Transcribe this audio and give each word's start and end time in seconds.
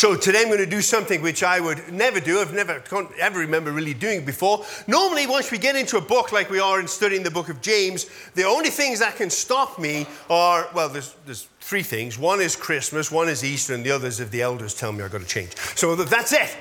So 0.00 0.16
today 0.16 0.40
I'm 0.40 0.46
going 0.46 0.60
to 0.60 0.64
do 0.64 0.80
something 0.80 1.20
which 1.20 1.42
I 1.42 1.60
would 1.60 1.92
never 1.92 2.20
do. 2.20 2.40
I've 2.40 2.54
never, 2.54 2.80
can't 2.80 3.10
ever 3.18 3.38
remember 3.38 3.70
really 3.70 3.92
doing 3.92 4.24
before. 4.24 4.64
Normally, 4.86 5.26
once 5.26 5.50
we 5.50 5.58
get 5.58 5.76
into 5.76 5.98
a 5.98 6.00
book 6.00 6.32
like 6.32 6.48
we 6.48 6.58
are 6.58 6.80
in 6.80 6.88
studying 6.88 7.22
the 7.22 7.30
book 7.30 7.50
of 7.50 7.60
James, 7.60 8.06
the 8.34 8.44
only 8.44 8.70
things 8.70 9.00
that 9.00 9.16
can 9.16 9.28
stop 9.28 9.78
me 9.78 10.06
are, 10.30 10.70
well, 10.74 10.88
there's, 10.88 11.14
there's 11.26 11.48
three 11.60 11.82
things. 11.82 12.18
One 12.18 12.40
is 12.40 12.56
Christmas, 12.56 13.10
one 13.10 13.28
is 13.28 13.44
Easter, 13.44 13.74
and 13.74 13.84
the 13.84 13.90
others 13.90 14.20
if 14.20 14.30
the 14.30 14.40
elders 14.40 14.72
tell 14.72 14.90
me 14.90 15.04
I've 15.04 15.12
got 15.12 15.20
to 15.20 15.26
change. 15.26 15.54
So 15.76 15.94
that's 15.94 16.32
it. 16.32 16.56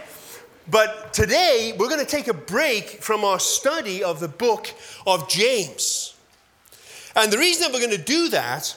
But 0.70 1.14
today, 1.14 1.74
we're 1.80 1.88
going 1.88 2.06
to 2.06 2.12
take 2.12 2.28
a 2.28 2.34
break 2.34 3.02
from 3.02 3.24
our 3.24 3.40
study 3.40 4.04
of 4.04 4.20
the 4.20 4.28
book 4.28 4.70
of 5.08 5.30
James. 5.30 6.14
And 7.16 7.32
the 7.32 7.38
reason 7.38 7.62
that 7.62 7.72
we're 7.72 7.88
going 7.88 7.98
to 7.98 8.04
do 8.04 8.28
that 8.32 8.76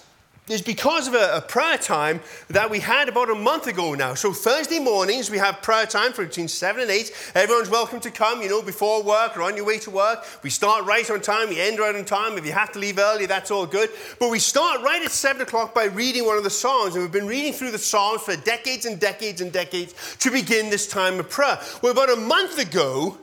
is 0.49 0.61
because 0.61 1.07
of 1.07 1.15
a, 1.15 1.37
a, 1.37 1.41
prayer 1.41 1.79
time 1.79 2.21
that 2.49 2.69
we 2.69 2.81
had 2.81 3.09
about 3.09 3.31
a 3.31 3.35
month 3.35 3.69
ago 3.69 3.95
now. 3.95 4.13
So 4.15 4.33
Thursday 4.33 4.81
mornings 4.81 5.31
we 5.31 5.39
have 5.39 5.63
prayer 5.63 5.87
time 5.87 6.13
for 6.13 6.25
between 6.27 6.49
seven 6.49 6.83
and 6.83 6.91
eight. 6.91 7.13
Everyone's 7.37 7.71
welcome 7.71 8.01
to 8.01 8.11
come, 8.11 8.43
you 8.43 8.49
know, 8.49 8.61
before 8.61 9.05
work 9.05 9.37
or 9.37 9.43
on 9.43 9.55
your 9.57 9.65
way 9.65 9.79
to 9.79 9.91
work. 9.91 10.25
We 10.43 10.51
start 10.51 10.85
right 10.85 11.09
on 11.09 11.21
time, 11.21 11.49
we 11.49 11.61
end 11.61 11.79
right 11.79 11.95
on 11.95 12.05
time. 12.05 12.37
If 12.37 12.45
you 12.45 12.53
have 12.53 12.73
to 12.73 12.81
leave 12.81 12.99
early, 12.99 13.27
that's 13.27 13.53
all 13.53 13.67
good. 13.67 13.91
But 14.19 14.31
we 14.31 14.41
start 14.41 14.83
right 14.83 15.01
at 15.03 15.13
seven 15.13 15.43
o'clock 15.43 15.75
by 15.75 15.85
reading 15.85 16.27
one 16.27 16.37
of 16.37 16.45
the 16.45 16.51
Psalms, 16.51 16.95
and 16.95 17.05
we've 17.05 17.13
been 17.13 17.29
reading 17.29 17.53
through 17.53 17.71
the 17.71 17.79
Psalms 17.79 18.23
for 18.23 18.35
decades 18.35 18.85
and 18.85 18.99
decades 18.99 19.41
and 19.41 19.53
decades 19.53 20.17
to 20.19 20.31
begin 20.33 20.71
this 20.71 20.89
time 20.89 21.21
of 21.21 21.31
prayer. 21.31 21.61
Well, 21.83 21.93
about 21.93 22.11
a 22.11 22.17
month 22.17 22.59
ago, 22.59 23.17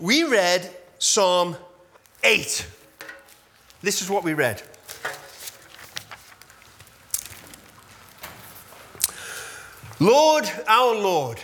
we 0.00 0.24
read 0.24 0.68
Psalm 0.98 1.56
8. 2.24 2.66
This 3.82 4.02
is 4.02 4.10
what 4.10 4.24
we 4.24 4.34
read. 4.34 4.62
Lord, 10.00 10.50
our 10.66 10.94
Lord, 10.94 11.40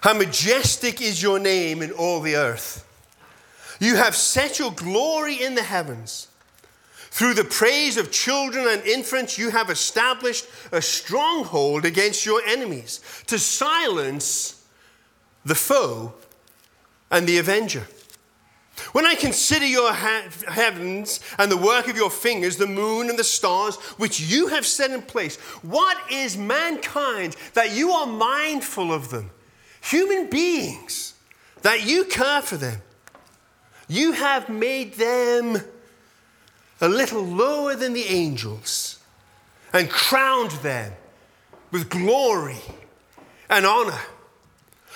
how 0.00 0.14
majestic 0.14 1.00
is 1.00 1.22
your 1.22 1.38
name 1.38 1.82
in 1.82 1.92
all 1.92 2.20
the 2.20 2.36
earth. 2.36 2.84
You 3.80 3.96
have 3.96 4.14
set 4.14 4.58
your 4.58 4.72
glory 4.72 5.42
in 5.42 5.54
the 5.54 5.62
heavens. 5.62 6.28
Through 7.10 7.34
the 7.34 7.44
praise 7.44 7.96
of 7.96 8.12
children 8.12 8.66
and 8.68 8.82
infants, 8.84 9.38
you 9.38 9.50
have 9.50 9.70
established 9.70 10.46
a 10.72 10.82
stronghold 10.82 11.84
against 11.84 12.26
your 12.26 12.42
enemies 12.46 13.00
to 13.26 13.38
silence 13.38 14.64
the 15.44 15.54
foe 15.54 16.12
and 17.10 17.26
the 17.26 17.38
avenger. 17.38 17.86
When 18.92 19.06
I 19.06 19.14
consider 19.14 19.66
your 19.66 19.92
heavens 19.92 21.20
and 21.38 21.50
the 21.50 21.56
work 21.56 21.88
of 21.88 21.96
your 21.96 22.10
fingers, 22.10 22.56
the 22.56 22.66
moon 22.66 23.10
and 23.10 23.18
the 23.18 23.24
stars, 23.24 23.76
which 23.96 24.20
you 24.20 24.48
have 24.48 24.66
set 24.66 24.90
in 24.90 25.02
place, 25.02 25.36
what 25.62 25.96
is 26.10 26.36
mankind 26.36 27.36
that 27.54 27.72
you 27.72 27.90
are 27.90 28.06
mindful 28.06 28.92
of 28.92 29.10
them? 29.10 29.30
Human 29.80 30.28
beings, 30.28 31.14
that 31.62 31.86
you 31.86 32.04
care 32.04 32.42
for 32.42 32.56
them. 32.56 32.82
You 33.88 34.12
have 34.12 34.48
made 34.48 34.94
them 34.94 35.62
a 36.80 36.88
little 36.88 37.22
lower 37.22 37.74
than 37.74 37.92
the 37.92 38.04
angels 38.04 38.98
and 39.72 39.90
crowned 39.90 40.50
them 40.62 40.92
with 41.70 41.88
glory 41.90 42.60
and 43.50 43.66
honor. 43.66 44.00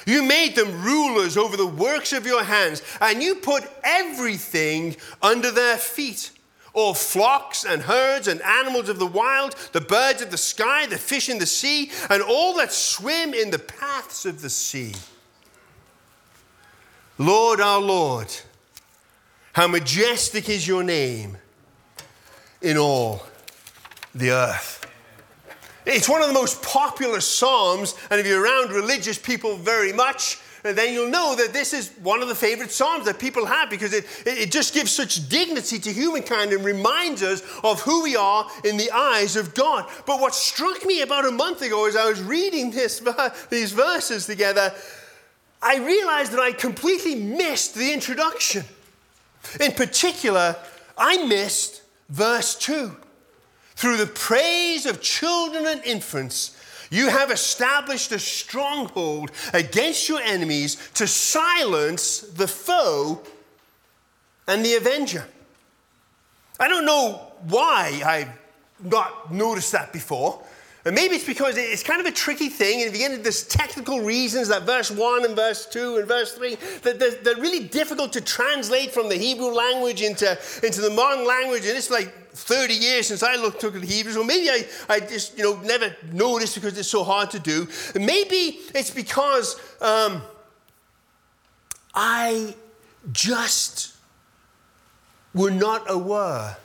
You 0.06 0.22
made 0.22 0.56
them 0.56 0.82
rulers 0.82 1.36
over 1.36 1.56
the 1.56 1.66
works 1.66 2.12
of 2.12 2.26
your 2.26 2.44
hands, 2.44 2.82
and 3.00 3.22
you 3.22 3.36
put 3.36 3.64
everything 3.84 4.96
under 5.22 5.50
their 5.50 5.76
feet 5.76 6.30
all 6.74 6.94
flocks 6.94 7.64
and 7.64 7.82
herds 7.82 8.28
and 8.28 8.40
animals 8.42 8.88
of 8.88 8.98
the 8.98 9.06
wild, 9.06 9.54
the 9.72 9.80
birds 9.80 10.22
of 10.22 10.30
the 10.30 10.38
sky, 10.38 10.86
the 10.86 10.96
fish 10.96 11.28
in 11.28 11.38
the 11.38 11.46
sea, 11.46 11.90
and 12.08 12.22
all 12.22 12.54
that 12.56 12.72
swim 12.72 13.34
in 13.34 13.50
the 13.50 13.58
paths 13.58 14.24
of 14.24 14.40
the 14.40 14.50
sea. 14.50 14.94
Lord 17.18 17.60
our 17.60 17.80
Lord, 17.80 18.34
how 19.52 19.68
majestic 19.68 20.48
is 20.48 20.66
your 20.66 20.82
name 20.82 21.36
in 22.62 22.78
all 22.78 23.22
the 24.14 24.30
earth. 24.30 24.81
It's 25.84 26.08
one 26.08 26.22
of 26.22 26.28
the 26.28 26.34
most 26.34 26.62
popular 26.62 27.20
Psalms, 27.20 27.96
and 28.10 28.20
if 28.20 28.26
you're 28.26 28.42
around 28.42 28.70
religious 28.70 29.18
people 29.18 29.56
very 29.56 29.92
much, 29.92 30.38
then 30.62 30.94
you'll 30.94 31.10
know 31.10 31.34
that 31.34 31.52
this 31.52 31.72
is 31.72 31.90
one 32.02 32.22
of 32.22 32.28
the 32.28 32.34
favorite 32.34 32.70
Psalms 32.70 33.04
that 33.06 33.18
people 33.18 33.46
have 33.46 33.68
because 33.68 33.92
it, 33.92 34.06
it 34.24 34.52
just 34.52 34.72
gives 34.72 34.92
such 34.92 35.28
dignity 35.28 35.78
to 35.80 35.92
humankind 35.92 36.52
and 36.52 36.64
reminds 36.64 37.22
us 37.22 37.42
of 37.64 37.80
who 37.82 38.04
we 38.04 38.14
are 38.14 38.46
in 38.64 38.76
the 38.76 38.90
eyes 38.92 39.34
of 39.34 39.54
God. 39.54 39.90
But 40.06 40.20
what 40.20 40.34
struck 40.34 40.86
me 40.86 41.02
about 41.02 41.26
a 41.26 41.32
month 41.32 41.62
ago 41.62 41.86
as 41.88 41.96
I 41.96 42.08
was 42.08 42.22
reading 42.22 42.70
this, 42.70 43.02
these 43.50 43.72
verses 43.72 44.26
together, 44.26 44.72
I 45.60 45.78
realized 45.78 46.32
that 46.32 46.40
I 46.40 46.52
completely 46.52 47.16
missed 47.16 47.74
the 47.74 47.92
introduction. 47.92 48.64
In 49.60 49.72
particular, 49.72 50.56
I 50.96 51.24
missed 51.26 51.82
verse 52.08 52.54
2. 52.54 52.96
Through 53.82 53.96
the 53.96 54.06
praise 54.06 54.86
of 54.86 55.00
children 55.00 55.66
and 55.66 55.82
infants, 55.82 56.56
you 56.88 57.08
have 57.08 57.32
established 57.32 58.12
a 58.12 58.18
stronghold 58.20 59.32
against 59.52 60.08
your 60.08 60.20
enemies 60.20 60.76
to 60.94 61.08
silence 61.08 62.20
the 62.20 62.46
foe 62.46 63.20
and 64.46 64.64
the 64.64 64.76
avenger. 64.76 65.26
I 66.60 66.68
don't 66.68 66.86
know 66.86 67.32
why 67.48 68.00
I've 68.06 68.30
not 68.88 69.32
noticed 69.32 69.72
that 69.72 69.92
before. 69.92 70.40
And 70.84 70.96
maybe 70.96 71.14
it's 71.14 71.24
because 71.24 71.56
it's 71.56 71.84
kind 71.84 72.00
of 72.00 72.06
a 72.06 72.10
tricky 72.10 72.48
thing, 72.48 72.82
and 72.82 72.94
into 72.94 73.18
this 73.18 73.46
technical 73.46 74.00
reasons 74.00 74.48
that 74.48 74.62
verse 74.62 74.90
1 74.90 75.24
and 75.24 75.36
verse 75.36 75.66
2 75.66 75.98
and 75.98 76.08
verse 76.08 76.32
3, 76.32 76.56
that 76.82 76.98
they're, 76.98 77.12
they're, 77.22 77.36
really 77.36 77.68
difficult 77.68 78.12
to 78.14 78.20
translate 78.20 78.90
from 78.90 79.08
the 79.08 79.14
Hebrew 79.14 79.52
language 79.52 80.02
into, 80.02 80.36
into 80.64 80.80
the 80.80 80.90
modern 80.90 81.24
language, 81.24 81.66
and 81.66 81.76
it's 81.76 81.90
like 81.90 82.12
30 82.32 82.74
years 82.74 83.06
since 83.06 83.22
I 83.22 83.36
looked 83.36 83.60
took 83.60 83.74
the 83.74 83.86
Hebrews, 83.86 84.16
or 84.16 84.24
maybe 84.24 84.50
I, 84.50 84.66
I 84.88 85.00
just 85.00 85.38
you 85.38 85.44
know 85.44 85.60
never 85.60 85.94
noticed 86.10 86.56
because 86.56 86.76
it's 86.76 86.88
so 86.88 87.04
hard 87.04 87.30
to 87.30 87.38
do. 87.38 87.68
maybe 87.94 88.58
it's 88.74 88.90
because 88.90 89.60
um, 89.80 90.22
I 91.94 92.56
just 93.12 93.94
were 95.34 95.50
not 95.50 95.88
aware 95.88 96.56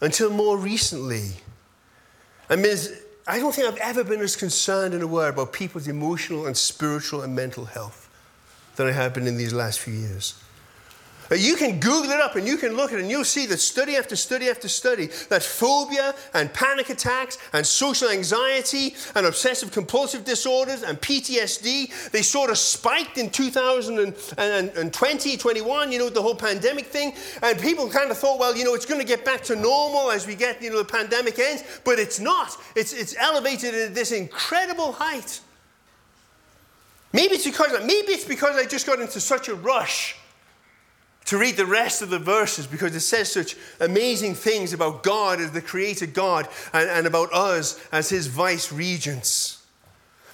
until 0.00 0.30
more 0.30 0.56
recently 0.56 1.32
I 2.50 2.56
mean, 2.56 2.76
I 3.26 3.38
don't 3.38 3.54
think 3.54 3.68
I've 3.68 3.78
ever 3.78 4.04
been 4.04 4.20
as 4.20 4.36
concerned 4.36 4.94
in 4.94 5.00
and 5.00 5.02
aware 5.02 5.28
about 5.28 5.52
people's 5.52 5.86
emotional 5.86 6.46
and 6.46 6.56
spiritual 6.56 7.22
and 7.22 7.36
mental 7.36 7.66
health 7.66 8.08
than 8.76 8.86
I 8.86 8.92
have 8.92 9.12
been 9.12 9.26
in 9.26 9.36
these 9.36 9.52
last 9.52 9.80
few 9.80 9.92
years. 9.92 10.34
You 11.30 11.56
can 11.56 11.78
Google 11.78 12.12
it 12.12 12.20
up 12.20 12.36
and 12.36 12.46
you 12.46 12.56
can 12.56 12.74
look 12.74 12.92
at 12.92 12.98
it 12.98 13.02
and 13.02 13.10
you'll 13.10 13.24
see 13.24 13.44
that 13.46 13.58
study 13.58 13.96
after 13.96 14.16
study 14.16 14.48
after 14.48 14.66
study 14.66 15.06
that 15.28 15.42
phobia 15.42 16.14
and 16.32 16.52
panic 16.54 16.88
attacks 16.88 17.36
and 17.52 17.66
social 17.66 18.08
anxiety 18.08 18.94
and 19.14 19.26
obsessive 19.26 19.70
compulsive 19.70 20.24
disorders 20.24 20.82
and 20.82 20.98
PTSD, 21.00 22.10
they 22.10 22.22
sort 22.22 22.50
of 22.50 22.56
spiked 22.56 23.18
in 23.18 23.28
2020, 23.28 25.36
21, 25.36 25.92
you 25.92 25.98
know, 25.98 26.08
the 26.08 26.22
whole 26.22 26.34
pandemic 26.34 26.86
thing. 26.86 27.12
And 27.42 27.60
people 27.60 27.90
kind 27.90 28.10
of 28.10 28.16
thought, 28.16 28.38
well, 28.38 28.56
you 28.56 28.64
know, 28.64 28.74
it's 28.74 28.86
going 28.86 29.00
to 29.00 29.06
get 29.06 29.24
back 29.24 29.42
to 29.44 29.56
normal 29.56 30.10
as 30.10 30.26
we 30.26 30.34
get, 30.34 30.62
you 30.62 30.70
know, 30.70 30.78
the 30.78 30.84
pandemic 30.84 31.38
ends. 31.38 31.62
But 31.84 31.98
it's 31.98 32.18
not. 32.18 32.56
It's, 32.74 32.94
it's 32.94 33.14
elevated 33.18 33.74
at 33.74 33.94
this 33.94 34.12
incredible 34.12 34.92
height. 34.92 35.40
Maybe 37.12 37.34
it's 37.34 37.44
because 37.44 37.72
maybe 37.80 38.12
it's 38.12 38.24
because 38.24 38.56
I 38.56 38.66
just 38.66 38.86
got 38.86 39.00
into 39.00 39.20
such 39.20 39.48
a 39.48 39.54
rush 39.54 40.16
to 41.28 41.36
read 41.36 41.58
the 41.58 41.66
rest 41.66 42.00
of 42.00 42.08
the 42.08 42.18
verses 42.18 42.66
because 42.66 42.96
it 42.96 43.00
says 43.00 43.30
such 43.30 43.54
amazing 43.80 44.34
things 44.34 44.72
about 44.72 45.02
God 45.02 45.40
as 45.40 45.52
the 45.52 45.60
creator 45.60 46.06
God 46.06 46.48
and, 46.72 46.88
and 46.88 47.06
about 47.06 47.30
us 47.34 47.78
as 47.92 48.08
his 48.08 48.28
vice 48.28 48.72
regents. 48.72 49.57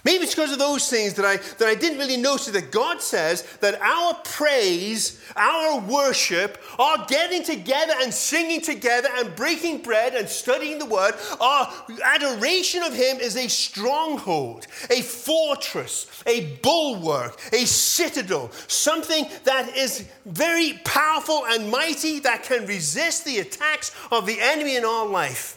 Maybe 0.04 0.24
it's 0.24 0.34
because 0.34 0.52
of 0.52 0.58
those 0.58 0.90
things 0.90 1.14
that 1.14 1.24
I, 1.24 1.38
that 1.38 1.66
I 1.66 1.74
didn't 1.74 1.98
really 1.98 2.18
notice 2.18 2.48
that 2.48 2.70
God 2.70 3.00
says 3.00 3.40
that 3.60 3.80
our 3.80 4.12
praise, 4.22 5.18
our 5.34 5.80
worship, 5.80 6.62
our 6.78 7.06
getting 7.06 7.42
together 7.42 7.94
and 8.02 8.12
singing 8.12 8.60
together 8.60 9.08
and 9.16 9.34
breaking 9.34 9.80
bread 9.80 10.14
and 10.14 10.28
studying 10.28 10.78
the 10.78 10.84
word, 10.84 11.14
our 11.40 11.72
adoration 12.04 12.82
of 12.82 12.92
Him 12.92 13.16
is 13.16 13.34
a 13.38 13.48
stronghold, 13.48 14.66
a 14.90 15.00
fortress, 15.00 16.22
a 16.26 16.56
bulwark, 16.56 17.40
a 17.54 17.64
citadel, 17.64 18.50
something 18.68 19.24
that 19.44 19.74
is 19.74 20.06
very 20.26 20.74
powerful 20.84 21.46
and 21.46 21.70
mighty 21.70 22.18
that 22.20 22.42
can 22.42 22.66
resist 22.66 23.24
the 23.24 23.38
attacks 23.38 23.90
of 24.12 24.26
the 24.26 24.38
enemy 24.38 24.76
in 24.76 24.84
our 24.84 25.06
life. 25.06 25.56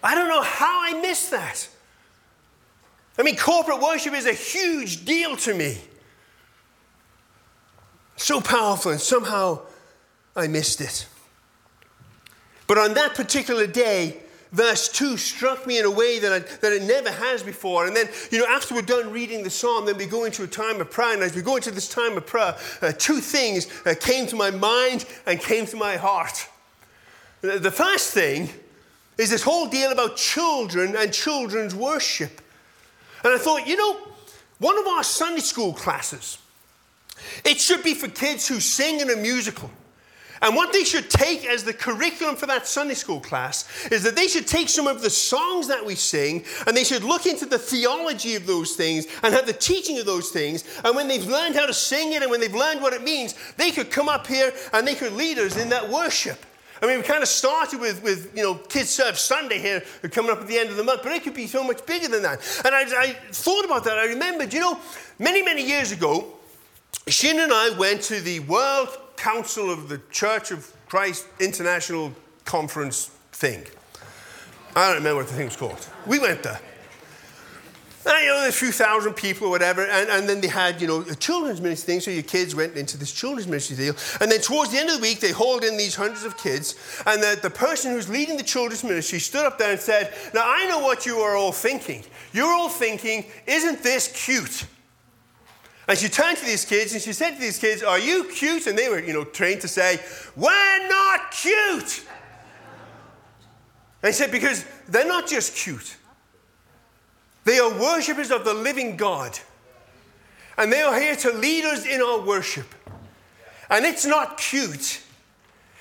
I 0.00 0.14
don't 0.14 0.28
know 0.28 0.42
how 0.42 0.80
I 0.80 1.00
missed 1.00 1.32
that. 1.32 1.68
I 3.18 3.22
mean, 3.22 3.36
corporate 3.36 3.80
worship 3.80 4.14
is 4.14 4.26
a 4.26 4.32
huge 4.32 5.04
deal 5.04 5.36
to 5.38 5.54
me. 5.54 5.78
So 8.16 8.40
powerful, 8.40 8.92
and 8.92 9.00
somehow 9.00 9.60
I 10.36 10.46
missed 10.46 10.80
it. 10.80 11.06
But 12.66 12.78
on 12.78 12.94
that 12.94 13.14
particular 13.14 13.66
day, 13.66 14.18
verse 14.52 14.88
2 14.88 15.16
struck 15.16 15.66
me 15.66 15.78
in 15.78 15.84
a 15.84 15.90
way 15.90 16.18
that, 16.18 16.32
I, 16.32 16.38
that 16.38 16.72
it 16.72 16.82
never 16.82 17.10
has 17.10 17.42
before. 17.42 17.86
And 17.86 17.96
then, 17.96 18.08
you 18.30 18.38
know, 18.38 18.46
after 18.46 18.74
we're 18.74 18.82
done 18.82 19.10
reading 19.10 19.42
the 19.42 19.50
psalm, 19.50 19.86
then 19.86 19.96
we 19.96 20.06
go 20.06 20.24
into 20.24 20.42
a 20.42 20.46
time 20.46 20.80
of 20.80 20.90
prayer. 20.90 21.14
And 21.14 21.22
as 21.22 21.34
we 21.34 21.42
go 21.42 21.56
into 21.56 21.70
this 21.70 21.88
time 21.88 22.16
of 22.16 22.26
prayer, 22.26 22.56
uh, 22.82 22.92
two 22.92 23.20
things 23.20 23.68
uh, 23.86 23.94
came 23.98 24.26
to 24.26 24.36
my 24.36 24.50
mind 24.50 25.06
and 25.26 25.40
came 25.40 25.66
to 25.66 25.76
my 25.76 25.96
heart. 25.96 26.48
The 27.40 27.70
first 27.70 28.12
thing 28.12 28.48
is 29.16 29.30
this 29.30 29.42
whole 29.42 29.68
deal 29.68 29.92
about 29.92 30.16
children 30.16 30.96
and 30.96 31.12
children's 31.12 31.74
worship. 31.74 32.40
And 33.24 33.32
I 33.32 33.38
thought, 33.38 33.66
you 33.66 33.76
know, 33.76 33.98
one 34.58 34.78
of 34.78 34.86
our 34.86 35.02
Sunday 35.02 35.40
school 35.40 35.72
classes, 35.72 36.38
it 37.44 37.58
should 37.58 37.82
be 37.82 37.94
for 37.94 38.08
kids 38.08 38.46
who 38.46 38.60
sing 38.60 39.00
in 39.00 39.10
a 39.10 39.16
musical. 39.16 39.70
And 40.40 40.54
what 40.54 40.72
they 40.72 40.84
should 40.84 41.10
take 41.10 41.44
as 41.44 41.64
the 41.64 41.72
curriculum 41.72 42.36
for 42.36 42.46
that 42.46 42.66
Sunday 42.66 42.94
school 42.94 43.20
class 43.20 43.88
is 43.90 44.02
that 44.04 44.14
they 44.14 44.28
should 44.28 44.46
take 44.46 44.68
some 44.68 44.86
of 44.86 45.02
the 45.02 45.10
songs 45.10 45.66
that 45.68 45.84
we 45.84 45.94
sing 45.94 46.44
and 46.66 46.76
they 46.76 46.84
should 46.84 47.02
look 47.02 47.26
into 47.26 47.44
the 47.44 47.58
theology 47.58 48.36
of 48.36 48.46
those 48.46 48.76
things 48.76 49.06
and 49.22 49.34
have 49.34 49.46
the 49.46 49.52
teaching 49.52 49.98
of 49.98 50.06
those 50.06 50.30
things. 50.30 50.64
And 50.84 50.94
when 50.94 51.08
they've 51.08 51.26
learned 51.26 51.56
how 51.56 51.66
to 51.66 51.74
sing 51.74 52.12
it 52.12 52.22
and 52.22 52.30
when 52.30 52.40
they've 52.40 52.54
learned 52.54 52.82
what 52.82 52.92
it 52.92 53.02
means, 53.02 53.34
they 53.56 53.70
could 53.70 53.90
come 53.90 54.08
up 54.08 54.26
here 54.26 54.52
and 54.72 54.86
they 54.86 54.94
could 54.94 55.12
lead 55.12 55.38
us 55.38 55.56
in 55.56 55.70
that 55.70 55.88
worship. 55.88 56.38
I 56.80 56.86
mean, 56.86 56.98
we 56.98 57.02
kind 57.02 57.22
of 57.22 57.28
started 57.28 57.80
with, 57.80 58.02
with 58.02 58.36
you 58.36 58.42
know, 58.42 58.54
Kids 58.54 58.90
Serve 58.90 59.18
Sunday 59.18 59.58
here 59.58 59.82
coming 60.10 60.30
up 60.30 60.40
at 60.40 60.46
the 60.46 60.58
end 60.58 60.70
of 60.70 60.76
the 60.76 60.84
month, 60.84 61.02
but 61.02 61.12
it 61.12 61.22
could 61.22 61.34
be 61.34 61.46
so 61.46 61.64
much 61.64 61.84
bigger 61.86 62.08
than 62.08 62.22
that. 62.22 62.40
And 62.64 62.74
I, 62.74 62.82
I 62.82 63.12
thought 63.32 63.64
about 63.64 63.84
that. 63.84 63.98
I 63.98 64.06
remembered, 64.06 64.52
you 64.52 64.60
know, 64.60 64.78
many, 65.18 65.42
many 65.42 65.66
years 65.66 65.92
ago, 65.92 66.34
Shin 67.06 67.40
and 67.40 67.52
I 67.52 67.70
went 67.78 68.02
to 68.02 68.20
the 68.20 68.40
World 68.40 68.96
Council 69.16 69.70
of 69.70 69.88
the 69.88 70.00
Church 70.10 70.50
of 70.50 70.72
Christ 70.86 71.26
International 71.40 72.12
Conference 72.44 73.10
thing. 73.32 73.64
I 74.76 74.88
don't 74.88 74.98
remember 74.98 75.22
what 75.22 75.28
the 75.28 75.34
thing 75.34 75.46
was 75.46 75.56
called. 75.56 75.86
We 76.06 76.18
went 76.18 76.42
there. 76.42 76.60
And, 78.08 78.24
you 78.24 78.30
know, 78.30 78.48
a 78.48 78.52
few 78.52 78.72
thousand 78.72 79.14
people 79.14 79.48
or 79.48 79.50
whatever, 79.50 79.84
and, 79.84 80.08
and 80.08 80.26
then 80.26 80.40
they 80.40 80.48
had, 80.48 80.80
you 80.80 80.86
know, 80.86 81.00
a 81.02 81.14
children's 81.14 81.60
ministry 81.60 81.92
thing, 81.92 82.00
so 82.00 82.10
your 82.10 82.22
kids 82.22 82.54
went 82.54 82.74
into 82.74 82.96
this 82.96 83.12
children's 83.12 83.46
ministry 83.46 83.76
deal. 83.76 83.94
And 84.22 84.32
then 84.32 84.40
towards 84.40 84.70
the 84.70 84.78
end 84.78 84.88
of 84.88 84.96
the 84.96 85.02
week, 85.02 85.20
they 85.20 85.30
hauled 85.30 85.62
in 85.62 85.76
these 85.76 85.94
hundreds 85.94 86.24
of 86.24 86.38
kids, 86.38 86.74
and 87.04 87.22
the, 87.22 87.38
the 87.42 87.50
person 87.50 87.92
who's 87.92 88.08
leading 88.08 88.38
the 88.38 88.42
children's 88.42 88.82
ministry 88.82 89.18
stood 89.18 89.44
up 89.44 89.58
there 89.58 89.72
and 89.72 89.80
said, 89.80 90.14
Now, 90.32 90.40
I 90.42 90.66
know 90.68 90.78
what 90.78 91.04
you 91.04 91.18
are 91.18 91.36
all 91.36 91.52
thinking. 91.52 92.02
You're 92.32 92.50
all 92.50 92.70
thinking, 92.70 93.26
isn't 93.46 93.82
this 93.82 94.08
cute? 94.26 94.64
And 95.86 95.98
she 95.98 96.08
turned 96.08 96.38
to 96.38 96.46
these 96.46 96.64
kids 96.64 96.94
and 96.94 97.02
she 97.02 97.12
said 97.12 97.34
to 97.34 97.40
these 97.40 97.58
kids, 97.58 97.82
Are 97.82 97.98
you 97.98 98.24
cute? 98.24 98.66
And 98.66 98.78
they 98.78 98.88
were, 98.88 99.00
you 99.00 99.12
know, 99.12 99.24
trained 99.24 99.60
to 99.62 99.68
say, 99.68 100.00
We're 100.34 100.88
not 100.88 101.30
cute. 101.30 102.06
And 104.02 104.14
she 104.14 104.18
said, 104.22 104.30
Because 104.30 104.64
they're 104.88 105.06
not 105.06 105.28
just 105.28 105.54
cute, 105.54 105.97
they 107.48 107.58
are 107.58 107.72
worshippers 107.72 108.30
of 108.30 108.44
the 108.44 108.52
living 108.52 108.96
God. 108.96 109.38
And 110.58 110.72
they 110.72 110.82
are 110.82 110.98
here 110.98 111.16
to 111.16 111.32
lead 111.32 111.64
us 111.64 111.86
in 111.86 112.02
our 112.02 112.20
worship. 112.20 112.66
And 113.70 113.86
it's 113.86 114.04
not 114.04 114.38
cute, 114.38 115.00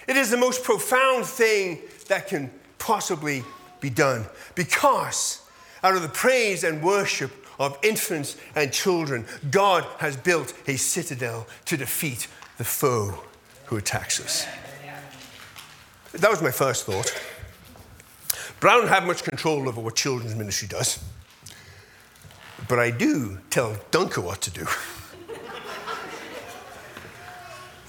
it 0.07 0.15
is 0.15 0.29
the 0.29 0.37
most 0.37 0.63
profound 0.63 1.25
thing 1.25 1.81
that 2.07 2.27
can 2.27 2.51
possibly 2.77 3.43
be 3.81 3.89
done. 3.89 4.25
Because 4.55 5.41
out 5.83 5.95
of 5.95 6.01
the 6.01 6.09
praise 6.09 6.63
and 6.63 6.81
worship 6.81 7.31
of 7.59 7.77
infants 7.83 8.37
and 8.55 8.71
children, 8.71 9.25
God 9.51 9.83
has 9.99 10.15
built 10.15 10.53
a 10.67 10.77
citadel 10.77 11.47
to 11.65 11.75
defeat 11.75 12.27
the 12.57 12.63
foe 12.63 13.23
who 13.65 13.77
attacks 13.77 14.21
us. 14.21 14.47
That 16.13 16.31
was 16.31 16.41
my 16.41 16.51
first 16.51 16.85
thought. 16.85 17.13
But 18.59 18.69
I 18.69 18.77
don't 18.77 18.87
have 18.87 19.05
much 19.05 19.23
control 19.23 19.67
over 19.67 19.81
what 19.81 19.95
children's 19.95 20.35
ministry 20.35 20.67
does. 20.67 21.03
But 22.67 22.79
I 22.79 22.91
do 22.91 23.39
tell 23.49 23.77
Duncan 23.91 24.23
what 24.23 24.41
to 24.41 24.51
do. 24.51 24.67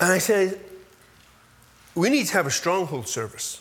and 0.00 0.12
I 0.12 0.18
said, 0.18 0.60
we 1.94 2.10
need 2.10 2.26
to 2.26 2.32
have 2.34 2.46
a 2.46 2.50
stronghold 2.50 3.08
service. 3.08 3.60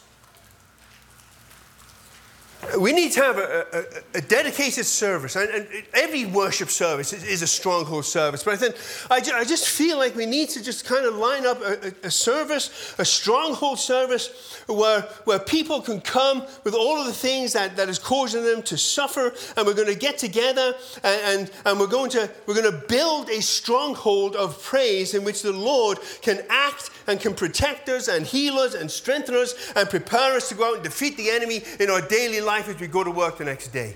We 2.80 2.92
need 2.92 3.12
to 3.12 3.22
have 3.22 3.38
a, 3.38 3.66
a, 3.72 4.18
a 4.18 4.22
dedicated 4.22 4.86
service, 4.86 5.36
and, 5.36 5.48
and, 5.50 5.68
every 5.94 6.26
worship 6.26 6.70
service 6.70 7.14
is, 7.14 7.24
is, 7.24 7.42
a 7.44 7.48
stronghold 7.48 8.04
service. 8.04 8.44
But 8.44 8.56
I 8.56 8.58
think 8.58 8.76
I, 9.12 9.22
ju- 9.22 9.34
I, 9.36 9.46
just 9.46 9.70
feel 9.70 9.98
like 9.98 10.16
we 10.16 10.26
need 10.26 10.50
to 10.50 10.64
just 10.64 10.84
kind 10.84 11.06
of 11.06 11.16
line 11.16 11.46
up 11.46 11.62
a, 11.62 11.94
a, 12.04 12.10
service, 12.12 12.96
a 12.98 13.06
stronghold 13.06 13.78
service, 13.78 14.64
where, 14.68 15.02
where 15.26 15.38
people 15.38 15.82
can 15.82 16.02
come 16.02 16.44
with 16.64 16.74
all 16.74 17.00
of 17.00 17.06
the 17.06 17.14
things 17.14 17.54
that, 17.54 17.78
that 17.78 17.90
is 17.90 18.00
causing 18.00 18.44
them 18.44 18.64
to 18.64 18.78
suffer, 18.78 19.36
and 19.56 19.68
we're 19.68 19.76
going 19.76 19.88
to 19.88 19.96
get 19.96 20.18
together 20.18 20.74
and, 21.04 21.22
and, 21.40 21.52
and 21.64 21.80
we're 21.80 21.86
going 21.86 22.10
to 22.10 22.30
we're 22.48 22.60
going 22.60 22.72
to 22.72 22.88
build 22.88 23.30
a 23.30 23.42
stronghold 23.42 24.36
of 24.36 24.62
praise 24.64 25.14
in 25.14 25.24
which 25.24 25.44
the 25.44 25.54
Lord 25.54 26.00
can 26.22 26.42
act 26.50 26.90
and 27.06 27.20
can 27.20 27.36
protect 27.36 27.88
us 27.88 28.08
and 28.08 28.26
heal 28.26 28.56
us 28.56 28.74
and 28.74 28.90
strengthen 28.90 29.36
us 29.36 29.72
and 29.76 29.88
prepare 29.90 30.34
us 30.34 30.50
to 30.50 30.56
go 30.56 30.70
out 30.70 30.76
and 30.76 30.84
defeat 30.84 31.18
the 31.18 31.30
enemy 31.30 31.62
in 31.80 31.90
our 31.90 32.02
daily 32.02 32.42
life 32.42 32.47
as 32.48 32.80
we 32.80 32.88
go 32.88 33.04
to 33.04 33.12
work 33.12 33.38
the 33.38 33.46
next 33.46 33.70
day. 33.70 33.96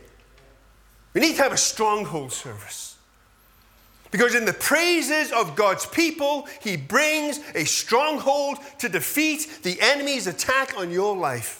We 1.13 1.21
need 1.21 1.35
to 1.37 1.43
have 1.43 1.51
a 1.51 1.57
stronghold 1.57 2.31
service. 2.31 2.97
Because 4.11 4.35
in 4.35 4.43
the 4.43 4.53
praises 4.53 5.31
of 5.31 5.55
God's 5.55 5.85
people, 5.85 6.47
He 6.61 6.75
brings 6.75 7.39
a 7.55 7.63
stronghold 7.63 8.57
to 8.79 8.89
defeat 8.89 9.59
the 9.63 9.79
enemy's 9.79 10.27
attack 10.27 10.77
on 10.77 10.91
your 10.91 11.15
life. 11.15 11.57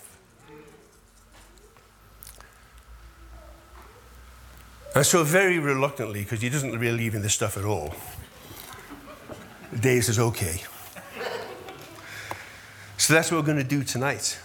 And 4.94 5.06
so, 5.06 5.24
very 5.24 5.58
reluctantly, 5.58 6.24
because 6.24 6.42
he 6.42 6.50
doesn't 6.50 6.72
really 6.78 6.98
believe 6.98 7.16
in 7.16 7.22
this 7.22 7.34
stuff 7.34 7.56
at 7.56 7.64
all, 7.64 7.96
Dave 9.80 10.04
says, 10.04 10.20
okay. 10.20 10.62
So 12.98 13.14
that's 13.14 13.32
what 13.32 13.38
we're 13.38 13.46
going 13.46 13.58
to 13.58 13.64
do 13.64 13.86
tonight 13.86 14.38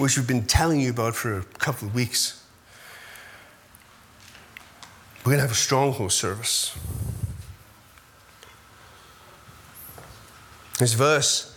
which 0.00 0.16
we've 0.16 0.26
been 0.26 0.46
telling 0.46 0.80
you 0.80 0.90
about 0.90 1.14
for 1.14 1.38
a 1.38 1.44
couple 1.58 1.86
of 1.86 1.94
weeks. 1.94 2.42
We're 5.18 5.32
going 5.32 5.38
to 5.38 5.42
have 5.42 5.52
a 5.52 5.54
stronghold 5.54 6.12
service. 6.12 6.76
This 10.78 10.94
verse 10.94 11.54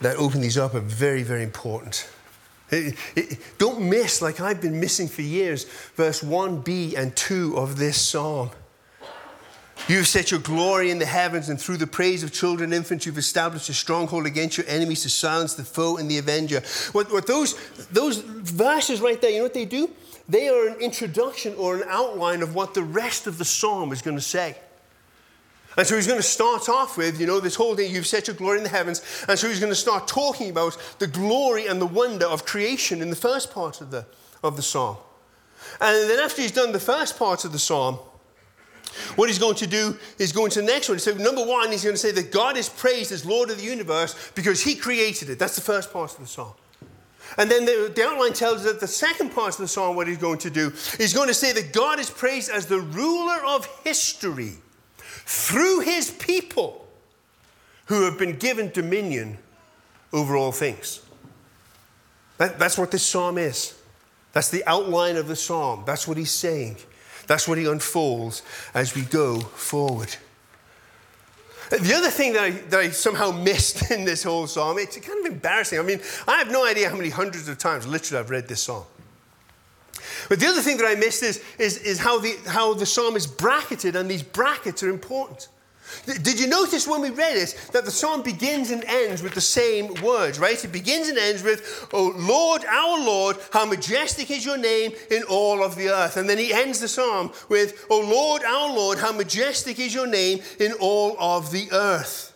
that 0.00 0.16
open 0.16 0.40
these 0.40 0.58
up 0.58 0.74
are 0.74 0.80
very, 0.80 1.22
very 1.22 1.44
important. 1.44 2.10
It, 2.70 2.96
it, 3.14 3.38
don't 3.58 3.88
miss, 3.88 4.20
like 4.20 4.40
I've 4.40 4.60
been 4.60 4.80
missing 4.80 5.06
for 5.06 5.22
years, 5.22 5.64
verse 5.94 6.22
1b 6.22 6.96
and 6.96 7.14
2 7.14 7.56
of 7.56 7.78
this 7.78 8.00
psalm. 8.00 8.50
You've 9.88 10.06
set 10.06 10.30
your 10.30 10.40
glory 10.40 10.90
in 10.90 10.98
the 10.98 11.06
heavens, 11.06 11.48
and 11.48 11.60
through 11.60 11.78
the 11.78 11.86
praise 11.86 12.22
of 12.22 12.32
children 12.32 12.72
and 12.72 12.74
infants, 12.74 13.06
you've 13.06 13.18
established 13.18 13.68
a 13.68 13.74
stronghold 13.74 14.26
against 14.26 14.56
your 14.56 14.66
enemies 14.68 15.02
to 15.02 15.10
silence 15.10 15.54
the 15.54 15.64
foe 15.64 15.96
and 15.96 16.10
the 16.10 16.18
avenger. 16.18 16.62
What, 16.92 17.10
what 17.10 17.26
those, 17.26 17.56
those 17.88 18.18
verses 18.18 19.00
right 19.00 19.20
there, 19.20 19.30
you 19.30 19.38
know 19.38 19.44
what 19.44 19.54
they 19.54 19.64
do? 19.64 19.90
They 20.28 20.48
are 20.48 20.68
an 20.68 20.76
introduction 20.76 21.54
or 21.56 21.76
an 21.76 21.82
outline 21.88 22.42
of 22.42 22.54
what 22.54 22.74
the 22.74 22.84
rest 22.84 23.26
of 23.26 23.38
the 23.38 23.44
psalm 23.44 23.90
is 23.90 24.00
going 24.00 24.16
to 24.16 24.22
say. 24.22 24.56
And 25.76 25.86
so 25.86 25.96
he's 25.96 26.06
going 26.06 26.18
to 26.18 26.22
start 26.22 26.68
off 26.68 26.96
with, 26.96 27.20
you 27.20 27.26
know, 27.26 27.40
this 27.40 27.54
whole 27.54 27.74
thing, 27.74 27.92
you've 27.92 28.06
set 28.06 28.26
your 28.26 28.36
glory 28.36 28.58
in 28.58 28.64
the 28.64 28.70
heavens. 28.70 29.02
And 29.28 29.38
so 29.38 29.48
he's 29.48 29.60
going 29.60 29.72
to 29.72 29.76
start 29.76 30.06
talking 30.06 30.50
about 30.50 30.76
the 30.98 31.06
glory 31.06 31.66
and 31.66 31.80
the 31.80 31.86
wonder 31.86 32.26
of 32.26 32.44
creation 32.44 33.02
in 33.02 33.10
the 33.10 33.16
first 33.16 33.52
part 33.52 33.80
of 33.80 33.90
the, 33.90 34.04
of 34.42 34.56
the 34.56 34.62
psalm. 34.62 34.96
And 35.80 36.10
then 36.10 36.20
after 36.20 36.42
he's 36.42 36.52
done 36.52 36.72
the 36.72 36.80
first 36.80 37.18
part 37.18 37.44
of 37.44 37.52
the 37.52 37.58
psalm, 37.58 37.98
what 39.16 39.28
he's 39.28 39.38
going 39.38 39.56
to 39.56 39.66
do 39.66 39.96
is 40.18 40.32
go 40.32 40.44
into 40.44 40.60
the 40.60 40.66
next 40.66 40.88
one. 40.88 40.98
So, 40.98 41.14
number 41.14 41.44
one, 41.44 41.70
he's 41.70 41.84
going 41.84 41.94
to 41.94 42.00
say 42.00 42.12
that 42.12 42.32
God 42.32 42.56
is 42.56 42.68
praised 42.68 43.12
as 43.12 43.24
Lord 43.24 43.50
of 43.50 43.58
the 43.58 43.64
universe 43.64 44.30
because 44.34 44.62
he 44.62 44.74
created 44.74 45.30
it. 45.30 45.38
That's 45.38 45.56
the 45.56 45.62
first 45.62 45.92
part 45.92 46.12
of 46.12 46.20
the 46.20 46.26
psalm. 46.26 46.54
And 47.38 47.50
then 47.50 47.64
the, 47.64 47.92
the, 47.94 48.04
outline 48.04 48.32
tells 48.32 48.58
us 48.58 48.64
that 48.64 48.80
the 48.80 48.88
second 48.88 49.30
part 49.30 49.54
of 49.54 49.58
the 49.58 49.68
psalm, 49.68 49.94
what 49.94 50.08
he's 50.08 50.18
going 50.18 50.38
to 50.38 50.50
do, 50.50 50.70
he's 50.98 51.14
going 51.14 51.28
to 51.28 51.34
say 51.34 51.52
that 51.52 51.72
God 51.72 52.00
is 52.00 52.10
praised 52.10 52.50
as 52.50 52.66
the 52.66 52.80
ruler 52.80 53.44
of 53.46 53.66
history 53.84 54.54
through 54.98 55.80
his 55.80 56.10
people 56.10 56.88
who 57.86 58.04
have 58.04 58.18
been 58.18 58.36
given 58.36 58.70
dominion 58.70 59.38
over 60.12 60.36
all 60.36 60.52
things. 60.52 61.02
That, 62.38 62.58
that's 62.58 62.78
what 62.78 62.90
this 62.90 63.04
psalm 63.04 63.38
is. 63.38 63.78
That's 64.32 64.48
the 64.48 64.64
outline 64.66 65.16
of 65.16 65.28
the 65.28 65.36
psalm. 65.36 65.84
That's 65.86 66.08
what 66.08 66.16
he's 66.16 66.30
saying. 66.30 66.76
That's 67.30 67.46
what 67.46 67.58
he 67.58 67.66
unfolds 67.66 68.42
as 68.74 68.96
we 68.96 69.02
go 69.02 69.38
forward. 69.38 70.16
The 71.70 71.94
other 71.94 72.10
thing 72.10 72.32
that 72.32 72.42
I, 72.42 72.50
that 72.50 72.80
I, 72.80 72.90
somehow 72.90 73.30
missed 73.30 73.88
in 73.92 74.04
this 74.04 74.24
whole 74.24 74.48
psalm, 74.48 74.80
it's 74.80 74.96
kind 74.96 75.24
of 75.24 75.32
embarrassing. 75.32 75.78
I 75.78 75.82
mean, 75.82 76.00
I 76.26 76.38
have 76.38 76.50
no 76.50 76.66
idea 76.66 76.90
how 76.90 76.96
many 76.96 77.08
hundreds 77.08 77.48
of 77.48 77.56
times 77.56 77.86
literally 77.86 78.18
I've 78.18 78.30
read 78.30 78.48
this 78.48 78.64
psalm. 78.64 78.82
But 80.28 80.40
the 80.40 80.48
other 80.48 80.60
thing 80.60 80.76
that 80.78 80.86
I 80.86 80.96
missed 80.96 81.22
is, 81.22 81.40
is, 81.56 81.78
is 81.78 82.00
how, 82.00 82.18
the, 82.18 82.36
how 82.48 82.74
the 82.74 82.84
psalm 82.84 83.14
is 83.14 83.28
bracketed, 83.28 83.94
and 83.94 84.10
these 84.10 84.24
brackets 84.24 84.82
are 84.82 84.90
important. 84.90 85.46
Did 86.06 86.40
you 86.40 86.46
notice 86.46 86.86
when 86.86 87.00
we 87.00 87.10
read 87.10 87.36
it 87.36 87.56
that 87.72 87.84
the 87.84 87.90
psalm 87.90 88.22
begins 88.22 88.70
and 88.70 88.84
ends 88.84 89.22
with 89.22 89.34
the 89.34 89.40
same 89.40 89.94
words, 90.02 90.38
right? 90.38 90.62
It 90.62 90.72
begins 90.72 91.08
and 91.08 91.18
ends 91.18 91.42
with, 91.42 91.88
Oh 91.92 92.12
Lord, 92.16 92.64
our 92.64 93.04
Lord, 93.04 93.36
how 93.52 93.64
majestic 93.64 94.30
is 94.30 94.44
your 94.44 94.58
name 94.58 94.92
in 95.10 95.22
all 95.24 95.62
of 95.62 95.76
the 95.76 95.88
earth. 95.88 96.16
And 96.16 96.28
then 96.28 96.38
he 96.38 96.52
ends 96.52 96.80
the 96.80 96.88
psalm 96.88 97.32
with, 97.48 97.86
Oh 97.90 98.00
Lord, 98.00 98.42
our 98.44 98.74
Lord, 98.74 98.98
how 98.98 99.12
majestic 99.12 99.78
is 99.78 99.94
your 99.94 100.06
name 100.06 100.40
in 100.58 100.72
all 100.74 101.16
of 101.18 101.50
the 101.50 101.68
earth. 101.72 102.29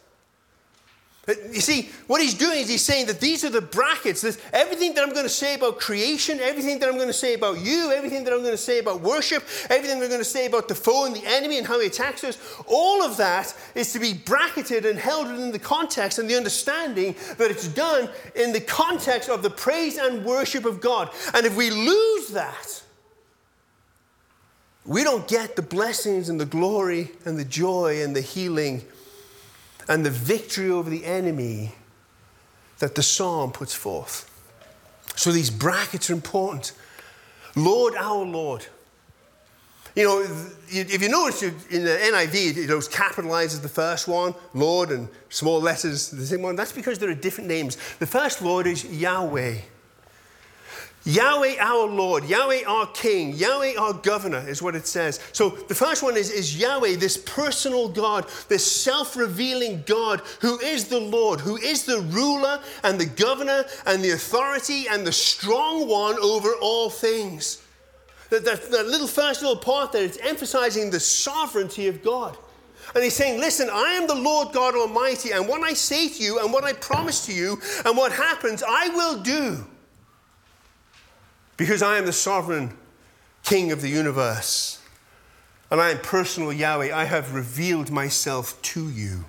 You 1.27 1.61
see, 1.61 1.89
what 2.07 2.21
he's 2.21 2.35
doing 2.35 2.59
is 2.59 2.69
he's 2.69 2.85
saying 2.85 3.07
that 3.07 3.19
these 3.19 3.45
are 3.45 3.51
the 3.51 3.63
brackets. 3.63 4.21
There's 4.21 4.39
everything 4.53 4.93
that 4.95 5.03
I'm 5.03 5.13
going 5.15 5.25
to 5.25 5.31
say 5.31 5.55
about 5.55 5.81
creation, 5.81 6.39
everything 6.39 6.79
that 6.81 6.89
I'm 6.89 6.97
going 6.97 7.07
to 7.07 7.15
say 7.15 7.33
about 7.33 7.61
you, 7.61 7.93
everything 7.93 8.25
that 8.25 8.33
I'm 8.35 8.41
going 8.41 8.53
to 8.53 8.59
say 8.59 8.79
about 8.79 9.01
worship, 9.01 9.43
everything 9.71 10.03
I'm 10.03 10.09
going 10.09 10.21
to 10.21 10.25
say 10.25 10.45
about 10.45 10.69
the 10.69 10.75
foe 10.75 11.07
and 11.07 11.17
the 11.17 11.25
enemy 11.27 11.57
and 11.57 11.67
how 11.67 11.81
he 11.81 11.87
attacks 11.87 12.25
us, 12.25 12.37
all 12.67 13.03
of 13.03 13.17
that 13.17 13.57
is 13.75 13.91
to 13.95 13.99
be 13.99 14.13
bracketed 14.13 14.85
and 14.85 14.99
held 14.99 15.31
within 15.31 15.51
the 15.51 15.59
context 15.59 16.19
and 16.19 16.29
the 16.29 16.37
understanding 16.37 17.15
that 17.39 17.51
it's 17.51 17.69
done 17.69 18.11
in 18.35 18.53
the 18.53 18.61
context 18.61 19.31
of 19.31 19.43
the 19.43 19.51
praise 19.51 19.97
and 19.97 20.27
worship 20.27 20.67
of 20.67 20.83
God. 20.83 21.09
And 21.33 21.47
if 21.47 21.57
we 21.57 21.71
lose 21.71 22.29
that, 22.29 22.83
we 24.85 25.03
don't 25.05 25.27
get 25.27 25.57
the 25.57 25.63
blessings 25.63 26.29
and 26.29 26.39
the 26.39 26.45
glory 26.45 27.13
and 27.25 27.39
the 27.39 27.47
joy 27.47 28.03
and 28.03 28.15
the 28.15 28.21
healing 28.21 28.83
and 29.89 30.05
the 30.05 30.11
victory 30.11 30.71
over 30.71 30.91
the 30.91 31.05
enemy 31.05 31.73
that 32.79 32.95
the 32.95 33.03
psalm 33.03 33.53
puts 33.53 33.75
forth. 33.75 34.31
So 35.17 35.31
these 35.31 35.51
brackets 35.51 36.11
are 36.11 36.15
important. 36.15 36.73
Lord, 37.57 37.95
our 37.95 38.25
Lord. 38.25 38.67
You 39.95 40.05
know, 40.05 40.27
if 40.69 41.03
you 41.03 41.09
notice 41.09 41.43
in 41.43 41.85
the 41.85 41.91
NIV, 41.91 42.69
it 42.69 42.75
was 42.75 42.89
capitalizes 42.89 43.63
the 43.63 43.69
first 43.69 44.09
one, 44.09 44.35
Lord, 44.53 44.91
and 44.91 45.09
small 45.29 45.61
letters, 45.61 46.11
the 46.11 46.27
same 46.27 46.43
one. 46.43 46.57
That's 46.57 46.73
because 46.73 46.99
there 46.99 47.09
are 47.11 47.15
different 47.15 47.49
names. 47.49 47.77
The 48.01 48.07
first 48.07 48.43
Lord 48.43 48.67
is 48.67 48.85
Yahweh. 48.85 49.59
Yahweh 51.07 51.57
our 51.59 51.87
Lord, 51.87 52.25
Yahweh 52.25 52.63
our 52.67 52.87
King, 52.87 53.35
Yahweh 53.35 53.75
our 53.79 53.93
governor 53.93 54.43
is 54.49 54.63
what 54.63 54.75
it 54.75 54.87
says. 54.87 55.21
So 55.33 55.51
the 55.51 55.75
first 55.75 56.03
one 56.03 56.17
is, 56.17 56.31
is 56.31 56.59
Yahweh, 56.59 56.97
this 56.97 57.19
personal 57.19 57.91
God, 57.91 58.27
this 58.49 58.65
self 58.65 59.15
revealing 59.15 59.83
God 59.85 60.23
who 60.41 60.59
is 60.61 60.89
the 60.89 61.01
Lord, 61.01 61.41
who 61.41 61.57
is 61.59 61.85
the 61.85 62.01
ruler 62.01 62.59
and 62.83 62.99
the 62.99 63.07
governor 63.07 63.67
and 63.85 64.03
the 64.03 64.13
authority 64.13 64.87
and 64.89 65.07
the 65.07 65.13
strong 65.13 65.87
one 65.87 66.19
over 66.21 66.55
all 66.63 66.89
things. 66.89 67.63
That, 68.31 68.47
that, 68.47 68.71
that 68.71 68.87
little 68.87 69.07
first 69.07 69.43
little 69.43 69.59
part 69.59 69.93
there, 69.93 70.05
it's 70.05 70.19
emphasizing 70.23 70.91
the 70.91 71.01
sovereignty 71.01 71.87
of 71.87 72.03
God. 72.03 72.39
And 72.95 73.05
he's 73.05 73.15
saying, 73.15 73.41
Listen, 73.41 73.69
I 73.71 73.93
am 73.93 74.07
the 74.07 74.15
Lord 74.15 74.55
God 74.55 74.75
Almighty, 74.75 75.33
and 75.33 75.47
what 75.47 75.63
I 75.63 75.75
say 75.75 76.09
to 76.09 76.23
you 76.23 76.41
and 76.41 76.51
what 76.51 76.65
I 76.65 76.73
promise 76.73 77.27
to 77.27 77.35
you 77.35 77.61
and 77.85 77.95
what 77.95 78.13
happens, 78.13 78.63
I 78.67 78.89
will 78.89 79.23
do. 79.23 79.67
Because 81.57 81.83
I 81.83 81.99
am 81.99 82.07
the 82.07 82.13
sovereign 82.13 82.77
king 83.45 83.71
of 83.71 83.83
the 83.83 83.89
universe, 83.89 84.81
and 85.71 85.81
I 85.81 85.91
am 85.91 85.99
personal 85.99 86.53
Yahweh, 86.53 86.95
I 86.95 87.05
have 87.05 87.35
revealed 87.35 87.91
myself 87.91 88.61
to 88.63 88.89
you 88.89 89.25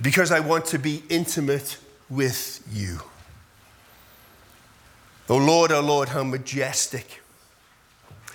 because 0.00 0.30
I 0.30 0.40
want 0.40 0.66
to 0.66 0.78
be 0.78 1.02
intimate 1.08 1.78
with 2.08 2.66
you. 2.72 3.00
Oh 5.28 5.36
Lord, 5.36 5.72
oh 5.72 5.80
Lord, 5.80 6.08
how 6.08 6.24
majestic, 6.24 7.20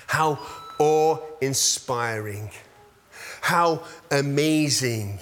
how 0.08 0.40
awe 0.78 1.18
inspiring, 1.42 2.52
how 3.42 3.84
amazing 4.12 5.20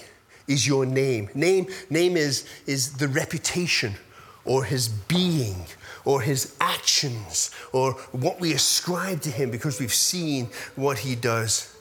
is 0.48 0.68
your 0.68 0.86
name. 0.86 1.30
Name, 1.34 1.68
name 1.90 2.18
is, 2.18 2.46
is 2.66 2.94
the 2.94 3.08
reputation 3.08 3.96
or 4.44 4.64
his 4.66 4.90
being 4.90 5.66
or 6.06 6.22
his 6.22 6.56
actions 6.60 7.52
or 7.74 7.94
what 8.12 8.40
we 8.40 8.54
ascribe 8.54 9.22
to 9.22 9.30
him 9.30 9.52
because 9.52 9.80
we've 9.80 9.94
seen 9.94 10.50
what 10.76 11.00
he 11.00 11.16
does. 11.16 11.76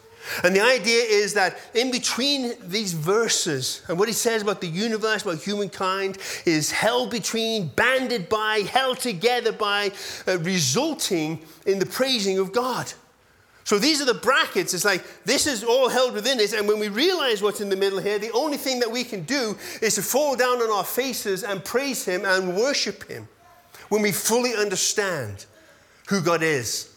And 0.44 0.54
the 0.54 0.60
idea 0.60 1.02
is 1.02 1.34
that 1.34 1.58
in 1.74 1.90
between 1.90 2.52
these 2.62 2.92
verses 2.92 3.82
and 3.88 3.98
what 3.98 4.06
he 4.06 4.14
says 4.14 4.42
about 4.42 4.60
the 4.60 4.66
universe, 4.66 5.22
about 5.22 5.38
humankind, 5.38 6.18
is 6.44 6.70
held 6.70 7.10
between, 7.10 7.68
banded 7.68 8.28
by, 8.28 8.58
held 8.70 8.98
together 8.98 9.50
by, 9.50 9.92
uh, 10.28 10.38
resulting 10.38 11.40
in 11.66 11.78
the 11.78 11.86
praising 11.86 12.38
of 12.38 12.52
God. 12.52 12.92
So 13.64 13.78
these 13.78 14.00
are 14.02 14.04
the 14.04 14.14
brackets. 14.14 14.74
It's 14.74 14.84
like 14.84 15.04
this 15.24 15.46
is 15.46 15.64
all 15.64 15.88
held 15.88 16.14
within 16.14 16.38
it. 16.40 16.52
And 16.52 16.66
when 16.66 16.78
we 16.78 16.88
realize 16.88 17.42
what's 17.42 17.60
in 17.60 17.68
the 17.68 17.76
middle 17.76 18.00
here, 18.00 18.18
the 18.18 18.32
only 18.32 18.56
thing 18.56 18.80
that 18.80 18.90
we 18.90 19.04
can 19.04 19.22
do 19.24 19.56
is 19.80 19.94
to 19.94 20.02
fall 20.02 20.36
down 20.36 20.60
on 20.60 20.70
our 20.70 20.84
faces 20.84 21.44
and 21.44 21.64
praise 21.64 22.04
Him 22.04 22.24
and 22.24 22.56
worship 22.56 23.08
Him 23.08 23.28
when 23.90 24.00
we 24.00 24.12
fully 24.12 24.54
understand 24.54 25.44
who 26.08 26.22
God 26.22 26.42
is, 26.42 26.94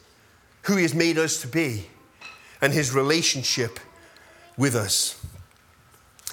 who 0.63 0.77
He 0.77 0.83
has 0.83 0.95
made 0.95 1.17
us 1.17 1.41
to 1.41 1.47
be, 1.47 1.88
and 2.62 2.71
His 2.71 2.93
relationship 2.93 3.79
with 4.57 4.75
us. 4.75 5.23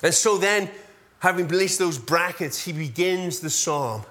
And 0.03 0.15
so 0.15 0.39
then, 0.39 0.71
having 1.19 1.49
placed 1.49 1.79
those 1.79 1.99
brackets, 1.99 2.63
he 2.65 2.73
begins 2.73 3.41
the 3.41 3.51
psalm 3.51 4.05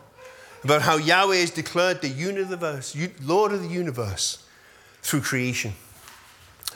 about 0.64 0.82
how 0.82 0.98
Yahweh 0.98 1.38
has 1.38 1.52
declared 1.52 2.02
the 2.02 2.10
universe, 2.10 2.96
Lord 3.22 3.54
of 3.54 3.62
the 3.64 3.70
universe, 3.70 4.46
through 5.02 5.22
creation. 5.22 5.74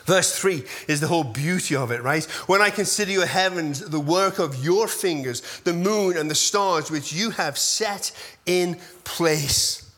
Verse 0.06 0.38
3 0.38 0.64
is 0.88 1.00
the 1.00 1.08
whole 1.08 1.24
beauty 1.24 1.76
of 1.76 1.92
it, 1.92 2.04
right? 2.04 2.24
When 2.48 2.62
I 2.62 2.70
consider 2.70 3.12
your 3.12 3.26
heavens, 3.26 3.80
the 3.80 4.00
work 4.00 4.38
of 4.38 4.64
your 4.64 4.88
fingers, 4.88 5.42
the 5.64 5.74
moon 5.74 6.18
and 6.18 6.30
the 6.30 6.36
stars 6.36 6.92
which 6.92 7.14
you 7.14 7.30
have 7.32 7.58
set 7.58 8.12
in 8.46 8.80
place. 9.06 9.90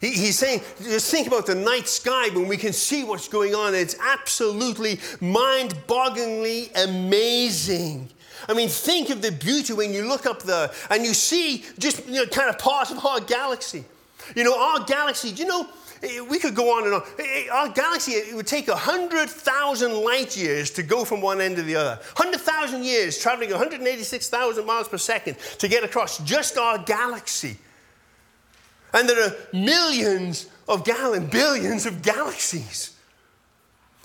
he's 0.00 0.38
saying, 0.38 0.60
just 0.82 1.10
think 1.10 1.26
about 1.26 1.46
the 1.46 1.54
night 1.54 1.88
sky 1.88 2.28
when 2.30 2.46
we 2.46 2.58
can 2.58 2.72
see 2.74 3.04
what's 3.04 3.28
going 3.28 3.54
on. 3.54 3.74
It's 3.74 3.96
absolutely 4.00 5.00
mind 5.20 5.74
bogglingly 5.86 6.70
amazing. 6.84 8.10
I 8.48 8.54
mean, 8.54 8.68
think 8.68 9.10
of 9.10 9.22
the 9.22 9.32
beauty 9.32 9.72
when 9.72 9.94
you 9.94 10.06
look 10.06 10.26
up 10.26 10.42
there 10.42 10.70
and 10.90 11.04
you 11.04 11.14
see 11.14 11.64
just 11.78 12.06
you 12.06 12.14
know, 12.14 12.26
kind 12.26 12.50
of 12.50 12.58
part 12.58 12.90
of 12.90 13.04
our 13.04 13.20
galaxy. 13.20 13.84
You 14.36 14.44
know, 14.44 14.58
our 14.58 14.84
galaxy, 14.84 15.32
do 15.32 15.42
you 15.42 15.48
know? 15.48 15.68
Eh, 16.02 16.20
we 16.20 16.38
could 16.38 16.54
go 16.54 16.76
on 16.76 16.84
and 16.84 16.94
on. 16.94 17.02
Eh, 17.18 17.22
eh, 17.22 17.48
our 17.52 17.68
galaxy, 17.68 18.12
it 18.12 18.34
would 18.34 18.46
take 18.46 18.68
100,000 18.68 19.92
light 19.92 20.36
years 20.36 20.70
to 20.72 20.82
go 20.82 21.04
from 21.04 21.20
one 21.20 21.40
end 21.40 21.56
to 21.56 21.62
the 21.62 21.76
other. 21.76 22.00
100,000 22.16 22.84
years, 22.84 23.18
traveling 23.18 23.50
186,000 23.50 24.66
miles 24.66 24.88
per 24.88 24.98
second 24.98 25.36
to 25.58 25.68
get 25.68 25.84
across 25.84 26.18
just 26.18 26.58
our 26.58 26.78
galaxy. 26.78 27.56
And 28.92 29.08
there 29.08 29.24
are 29.24 29.34
millions 29.52 30.46
of 30.68 30.84
gallons, 30.84 31.30
billions 31.30 31.86
of 31.86 32.02
galaxies. 32.02 32.94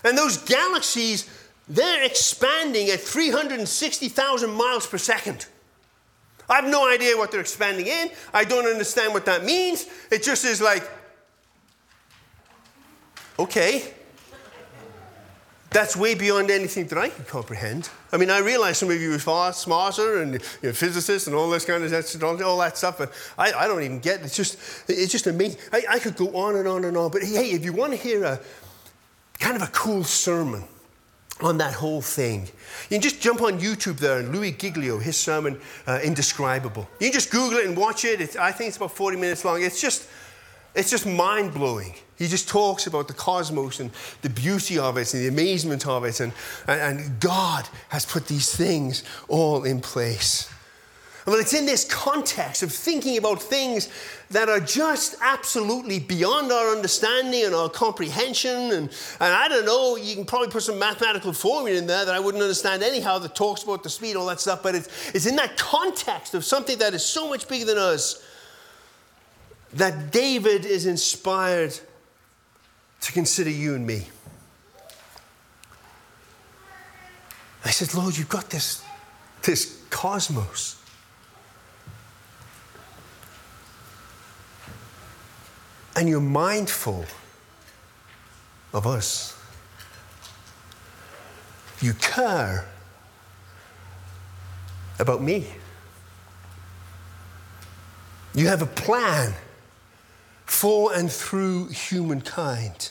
And 0.04 0.16
those 0.16 0.38
galaxies, 0.38 1.28
they're 1.68 2.04
expanding 2.04 2.88
at 2.90 3.00
360,000 3.00 4.50
miles 4.50 4.86
per 4.86 4.98
second. 4.98 5.46
I 6.48 6.56
have 6.56 6.70
no 6.70 6.88
idea 6.88 7.16
what 7.16 7.30
they're 7.30 7.40
expanding 7.40 7.86
in. 7.86 8.10
I 8.32 8.44
don't 8.44 8.66
understand 8.66 9.12
what 9.12 9.26
that 9.26 9.44
means. 9.44 9.86
It 10.10 10.22
just 10.22 10.46
is 10.46 10.62
like 10.62 10.88
Okay. 13.38 13.94
That's 15.70 15.94
way 15.96 16.14
beyond 16.14 16.50
anything 16.50 16.86
that 16.86 16.98
I 16.98 17.10
can 17.10 17.24
comprehend. 17.26 17.90
I 18.10 18.16
mean, 18.16 18.30
I 18.30 18.38
realize 18.38 18.78
some 18.78 18.90
of 18.90 19.00
you 19.00 19.14
are 19.14 19.18
far 19.18 19.52
smarter 19.52 20.22
and 20.22 20.32
you 20.32 20.38
know, 20.62 20.72
physicists 20.72 21.26
and 21.26 21.36
all 21.36 21.50
this 21.50 21.66
kind 21.66 21.84
of 21.84 22.04
stuff, 22.06 22.42
all 22.42 22.58
that 22.58 22.78
stuff, 22.78 22.96
but 22.96 23.12
I, 23.36 23.52
I 23.52 23.66
don't 23.66 23.82
even 23.82 24.00
get 24.00 24.20
it. 24.20 24.26
It's 24.26 24.36
just, 24.36 24.58
it's 24.88 25.12
just 25.12 25.26
amazing. 25.26 25.60
I, 25.70 25.84
I 25.90 25.98
could 25.98 26.16
go 26.16 26.34
on 26.34 26.56
and 26.56 26.66
on 26.66 26.84
and 26.84 26.96
on, 26.96 27.10
but 27.10 27.22
hey, 27.22 27.50
if 27.50 27.64
you 27.66 27.74
want 27.74 27.92
to 27.92 27.98
hear 27.98 28.24
a 28.24 28.40
kind 29.38 29.56
of 29.56 29.62
a 29.62 29.66
cool 29.68 30.04
sermon 30.04 30.64
on 31.42 31.58
that 31.58 31.74
whole 31.74 32.00
thing, 32.00 32.48
you 32.88 32.96
can 32.96 33.02
just 33.02 33.20
jump 33.20 33.42
on 33.42 33.60
YouTube 33.60 33.98
there 33.98 34.20
and 34.20 34.34
Louis 34.34 34.52
Giglio, 34.52 34.98
his 34.98 35.18
sermon, 35.18 35.60
uh, 35.86 36.00
Indescribable. 36.02 36.88
You 36.98 37.08
can 37.08 37.12
just 37.12 37.30
Google 37.30 37.58
it 37.58 37.66
and 37.66 37.76
watch 37.76 38.06
it. 38.06 38.22
It's, 38.22 38.36
I 38.36 38.52
think 38.52 38.68
it's 38.68 38.78
about 38.78 38.92
40 38.92 39.18
minutes 39.18 39.44
long. 39.44 39.62
It's 39.62 39.82
just, 39.82 40.08
it's 40.78 40.90
just 40.90 41.06
mind 41.06 41.52
blowing. 41.52 41.94
He 42.16 42.26
just 42.26 42.48
talks 42.48 42.86
about 42.86 43.08
the 43.08 43.14
cosmos 43.14 43.80
and 43.80 43.90
the 44.22 44.30
beauty 44.30 44.78
of 44.78 44.96
it 44.96 45.12
and 45.12 45.22
the 45.22 45.28
amazement 45.28 45.86
of 45.86 46.04
it. 46.04 46.20
And, 46.20 46.32
and, 46.66 47.20
God 47.20 47.68
has 47.90 48.06
put 48.06 48.26
these 48.26 48.54
things 48.54 49.04
all 49.28 49.64
in 49.64 49.80
place. 49.80 50.52
Well, 51.26 51.36
it's 51.36 51.52
in 51.52 51.66
this 51.66 51.84
context 51.84 52.62
of 52.62 52.72
thinking 52.72 53.18
about 53.18 53.42
things 53.42 53.90
that 54.30 54.48
are 54.48 54.60
just 54.60 55.16
absolutely 55.20 56.00
beyond 56.00 56.50
our 56.50 56.70
understanding 56.70 57.44
and 57.44 57.54
our 57.54 57.68
comprehension. 57.68 58.72
And, 58.72 58.88
and 59.20 59.34
I 59.34 59.46
don't 59.48 59.66
know, 59.66 59.96
you 59.96 60.14
can 60.14 60.24
probably 60.24 60.48
put 60.48 60.62
some 60.62 60.78
mathematical 60.78 61.32
formula 61.32 61.76
in 61.76 61.86
there 61.86 62.04
that 62.04 62.14
I 62.14 62.20
wouldn't 62.20 62.42
understand 62.42 62.82
anyhow 62.82 63.18
that 63.18 63.34
talks 63.34 63.62
about 63.62 63.82
the 63.82 63.90
speed, 63.90 64.16
all 64.16 64.26
that 64.26 64.40
stuff. 64.40 64.62
But 64.62 64.74
it's, 64.74 65.10
it's 65.14 65.26
in 65.26 65.36
that 65.36 65.56
context 65.58 66.34
of 66.34 66.44
something 66.44 66.78
that 66.78 66.94
is 66.94 67.04
so 67.04 67.28
much 67.28 67.46
bigger 67.46 67.66
than 67.66 67.78
us 67.78 68.24
that 69.74 70.10
David 70.10 70.64
is 70.64 70.86
inspired 70.86 71.78
to 73.00 73.12
consider 73.12 73.50
you 73.50 73.74
and 73.74 73.86
me. 73.86 74.06
I 77.64 77.70
said, 77.70 77.94
Lord, 77.94 78.16
you've 78.16 78.28
got 78.28 78.50
this, 78.50 78.82
this 79.42 79.82
cosmos. 79.90 80.82
And 85.96 86.08
you're 86.08 86.20
mindful 86.20 87.04
of 88.72 88.86
us. 88.86 89.36
You 91.80 91.92
care 91.94 92.68
about 94.98 95.22
me. 95.22 95.46
You 98.34 98.46
have 98.48 98.62
a 98.62 98.66
plan 98.66 99.34
for 100.58 100.92
and 100.92 101.10
through 101.10 101.68
humankind. 101.68 102.90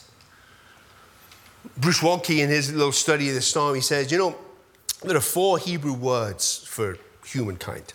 Bruce 1.76 2.00
Waltke, 2.00 2.38
in 2.38 2.48
his 2.48 2.72
little 2.72 2.92
study 2.92 3.28
of 3.28 3.34
the 3.34 3.42
storm, 3.42 3.74
he 3.74 3.82
says, 3.82 4.10
You 4.10 4.16
know, 4.16 4.36
there 5.02 5.16
are 5.16 5.20
four 5.20 5.58
Hebrew 5.58 5.92
words 5.92 6.64
for 6.66 6.96
humankind. 7.26 7.92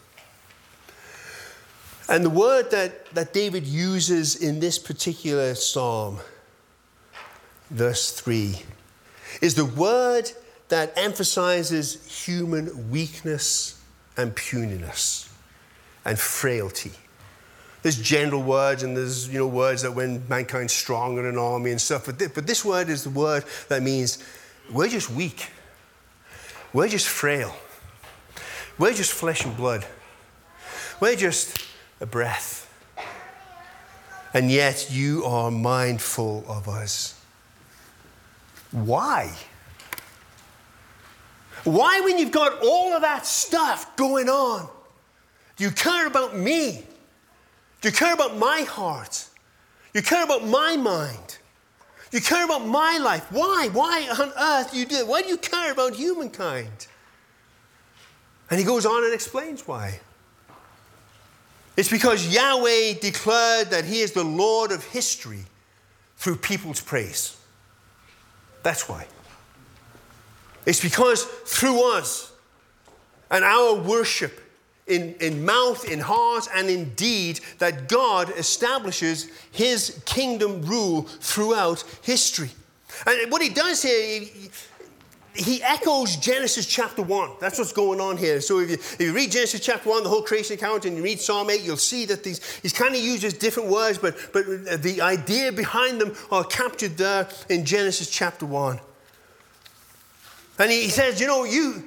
And 2.08 2.24
the 2.24 2.30
word 2.30 2.70
that, 2.70 3.08
that 3.16 3.34
David 3.34 3.66
uses 3.66 4.36
in 4.36 4.60
this 4.60 4.78
particular 4.78 5.56
psalm, 5.56 6.20
verse 7.72 8.12
3, 8.12 8.62
is 9.42 9.56
the 9.56 9.66
word 9.66 10.30
that 10.70 10.94
emphasizes 10.96 12.26
human 12.26 12.92
weakness 12.92 13.82
and 14.18 14.36
puniness 14.36 15.34
and 16.06 16.20
frailty. 16.20 16.92
There's 17.84 18.02
general 18.02 18.42
words 18.42 18.82
and 18.82 18.98
there's 18.98 19.28
you 19.28 19.38
know 19.38 19.48
words 19.48 19.84
that 19.84 19.92
when 19.92 20.24
mankind's 20.30 20.74
strong 20.74 21.20
and 21.20 21.28
an 21.28 21.38
army 21.38 21.72
and 21.72 21.80
stuff, 21.80 22.06
but 22.06 22.18
this, 22.18 22.32
but 22.34 22.48
this 22.48 22.66
word 22.66 22.90
is 22.90 23.04
the 23.04 23.10
word 23.10 23.44
that 23.68 23.84
means 23.84 24.24
we're 24.72 24.88
just 24.88 25.12
weak. 25.12 25.50
We're 26.72 26.88
just 26.88 27.08
frail. 27.08 27.56
We're 28.80 28.94
just 28.94 29.12
flesh 29.12 29.46
and 29.46 29.56
blood. 29.56 29.86
We're 31.00 31.16
just 31.16 31.64
a 32.00 32.06
breath. 32.06 32.62
And 34.34 34.50
yet 34.50 34.88
you 34.90 35.26
are 35.26 35.52
mindful 35.52 36.44
of 36.48 36.68
us. 36.68 37.20
Why? 38.72 39.32
Why, 41.64 42.02
when 42.02 42.18
you've 42.18 42.32
got 42.32 42.64
all 42.64 42.94
of 42.94 43.04
that 43.04 43.26
stuff 43.26 43.96
going 43.96 44.28
on, 44.28 44.68
do 45.56 45.64
you 45.64 45.72
care 45.72 46.08
about 46.08 46.36
me? 46.36 46.84
You 47.84 47.92
care 47.92 48.14
about 48.14 48.38
my 48.38 48.62
heart? 48.62 49.26
You 49.94 50.02
care 50.02 50.24
about 50.24 50.46
my 50.46 50.78
mind? 50.78 51.38
You 52.12 52.22
care 52.22 52.46
about 52.46 52.66
my 52.66 52.98
life? 52.98 53.26
Why? 53.32 53.70
Why 53.72 54.08
on 54.20 54.32
earth 54.40 54.74
you 54.74 54.86
do 54.86 54.96
it? 54.98 55.08
Why 55.08 55.22
do 55.22 55.28
you 55.28 55.38
care 55.38 55.72
about 55.72 55.96
humankind? 55.96 56.88
And 58.50 58.60
he 58.60 58.66
goes 58.66 58.86
on 58.86 59.04
and 59.04 59.14
explains 59.14 59.68
why. 59.68 60.00
It's 61.76 61.90
because 61.90 62.34
Yahweh 62.34 62.94
declared 63.02 63.72
that 63.72 63.86
he 63.86 64.02
is 64.02 64.12
the 64.12 64.24
Lord 64.24 64.72
of 64.72 64.84
history 64.86 65.46
through 66.18 66.38
people's 66.38 66.80
praise. 66.80 67.36
That's 68.62 68.88
why. 68.88 69.08
It's 70.66 70.82
because 70.82 71.24
through 71.24 71.96
us 71.96 72.32
and 73.32 73.44
our 73.44 73.74
worship 73.74 74.43
in, 74.88 75.16
in 75.20 75.46
mouth, 75.46 75.90
in 75.90 76.00
heart, 76.00 76.48
and 76.54 76.70
in 76.70 76.94
deed 76.96 77.40
that 77.60 77.88
God 77.88 78.30
establishes 78.38 79.30
his 79.52 80.02
kingdom 80.06 80.62
rule 80.64 81.04
throughout 81.04 81.84
history. 82.02 82.50
And 83.08 83.32
what 83.32 83.42
he 83.42 83.50
does 83.50 83.82
here, 83.82 84.22
he, 84.22 84.50
he 85.36 85.64
echoes 85.64 86.16
Genesis 86.18 86.66
chapter 86.66 87.02
1. 87.02 87.32
That's 87.40 87.58
what's 87.58 87.74
going 87.74 88.00
on 88.00 88.18
here. 88.18 88.40
So 88.42 88.60
if 88.60 88.70
you, 88.70 88.76
if 88.76 89.00
you, 89.00 89.14
read 89.14 89.32
Genesis 89.32 89.62
chapter 89.62 89.90
1, 89.90 90.04
the 90.04 90.10
whole 90.10 90.22
creation 90.22 90.56
account, 90.56 90.86
and 90.86 90.98
you 90.98 91.04
read 91.04 91.20
Psalm 91.20 91.50
8, 91.50 91.62
you'll 91.62 91.78
see 91.78 92.06
that 92.06 92.24
these, 92.24 92.60
he's 92.62 92.74
kind 92.74 92.94
of 92.94 93.02
uses 93.02 93.34
different 93.34 93.70
words, 93.70 93.98
but, 93.98 94.16
but 94.32 94.46
the 94.84 95.02
idea 95.02 95.52
behind 95.52 96.00
them 96.00 96.14
are 96.32 96.44
captured 96.44 96.98
there 96.98 97.28
in 97.50 97.66
Genesis 97.66 98.10
chapter 98.10 98.46
1. 98.46 98.80
And 100.60 100.72
he 100.72 100.90
says, 100.90 101.20
You 101.20 101.28
know, 101.28 101.46
you, 101.46 101.84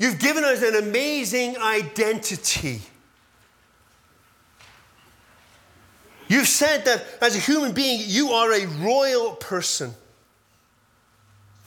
you've 0.00 0.18
given 0.18 0.42
us 0.42 0.62
an 0.62 0.74
amazing 0.74 1.56
identity. 1.58 2.80
You've 6.26 6.48
said 6.48 6.86
that 6.86 7.04
as 7.20 7.36
a 7.36 7.38
human 7.38 7.72
being, 7.72 8.00
you 8.04 8.30
are 8.30 8.52
a 8.52 8.66
royal 8.66 9.32
person, 9.34 9.94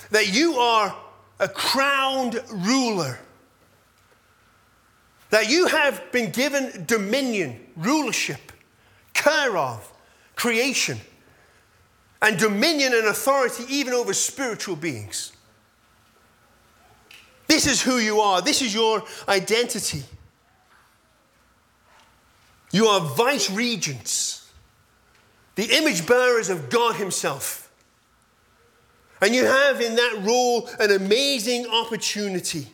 that 0.09 0.33
you 0.33 0.55
are 0.55 0.95
a 1.39 1.47
crowned 1.47 2.41
ruler, 2.51 3.19
that 5.29 5.49
you 5.49 5.67
have 5.67 6.11
been 6.11 6.31
given 6.31 6.85
dominion, 6.85 7.59
rulership, 7.75 8.51
care 9.13 9.55
of, 9.55 9.91
creation, 10.35 10.97
and 12.21 12.39
dominion 12.39 12.93
and 12.93 13.05
authority 13.07 13.65
even 13.69 13.93
over 13.93 14.13
spiritual 14.13 14.75
beings. 14.75 15.33
This 17.53 17.67
is 17.67 17.83
who 17.83 17.99
you 17.99 18.19
are. 18.19 18.41
This 18.41 18.63
is 18.63 18.73
your 18.73 19.03
identity. 19.29 20.01
You 22.71 22.87
are 22.87 22.99
vice 22.99 23.51
regents, 23.51 24.51
the 25.53 25.65
image 25.65 26.07
bearers 26.07 26.49
of 26.49 26.71
God 26.71 26.95
Himself. 26.95 27.71
And 29.21 29.35
you 29.35 29.45
have 29.45 29.81
in 29.81 29.93
that 29.97 30.23
role 30.23 30.67
an 30.79 30.93
amazing 30.93 31.67
opportunity. 31.67 32.65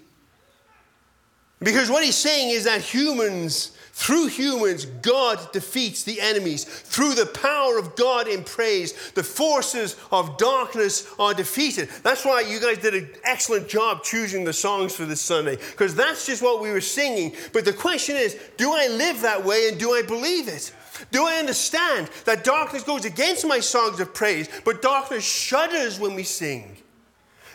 Because 1.61 1.89
what 1.89 2.05
He's 2.05 2.15
saying 2.15 2.51
is 2.51 2.63
that 2.63 2.79
humans 2.79 3.71
through 3.99 4.27
humans, 4.27 4.85
God 4.85 5.51
defeats 5.51 6.03
the 6.03 6.21
enemies. 6.21 6.63
Through 6.63 7.15
the 7.15 7.25
power 7.25 7.77
of 7.77 7.97
God 7.97 8.29
in 8.29 8.45
praise, 8.45 8.93
the 9.11 9.23
forces 9.23 9.97
of 10.09 10.37
darkness 10.37 11.05
are 11.19 11.33
defeated. 11.33 11.89
That's 12.01 12.23
why 12.23 12.39
you 12.39 12.61
guys 12.61 12.77
did 12.77 12.93
an 12.95 13.09
excellent 13.25 13.67
job 13.67 14.01
choosing 14.05 14.45
the 14.45 14.53
songs 14.53 14.95
for 14.95 15.03
this 15.03 15.19
Sunday, 15.19 15.57
because 15.57 15.95
that's 15.95 16.25
just 16.25 16.41
what 16.41 16.61
we 16.61 16.71
were 16.71 16.79
singing. 16.79 17.35
But 17.51 17.65
the 17.65 17.73
question 17.73 18.15
is 18.15 18.39
do 18.55 18.71
I 18.71 18.87
live 18.87 19.19
that 19.19 19.43
way 19.43 19.67
and 19.67 19.77
do 19.77 19.91
I 19.91 20.01
believe 20.01 20.47
it? 20.47 20.73
Do 21.11 21.25
I 21.25 21.35
understand 21.35 22.09
that 22.23 22.45
darkness 22.45 22.83
goes 22.83 23.03
against 23.03 23.45
my 23.45 23.59
songs 23.59 23.99
of 23.99 24.13
praise, 24.13 24.47
but 24.63 24.81
darkness 24.81 25.25
shudders 25.25 25.99
when 25.99 26.15
we 26.15 26.23
sing? 26.23 26.77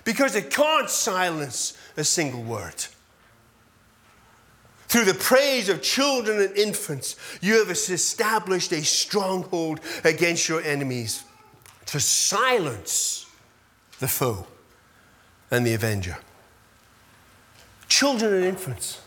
Because 0.05 0.37
it 0.37 0.51
can't 0.51 0.91
silence 0.91 1.75
a 1.97 2.05
single 2.05 2.43
word. 2.43 2.85
Through 4.95 5.07
the 5.07 5.15
praise 5.15 5.69
of 5.69 5.83
children 5.83 6.41
and 6.41 6.57
infants, 6.57 7.17
you 7.41 7.59
have 7.59 7.69
established 7.69 8.71
a 8.71 8.85
stronghold 8.85 9.81
against 10.05 10.49
your 10.49 10.63
enemies 10.63 11.25
to 11.87 11.99
silence 11.99 13.27
the 13.99 14.07
foe 14.07 14.47
and 15.51 15.67
the 15.67 15.75
avenger. 15.75 16.17
Children 17.89 18.35
and 18.35 18.45
infants. 18.45 19.01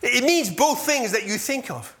It 0.00 0.24
means 0.24 0.48
both 0.48 0.80
things 0.80 1.12
that 1.12 1.26
you 1.26 1.36
think 1.36 1.70
of. 1.70 1.94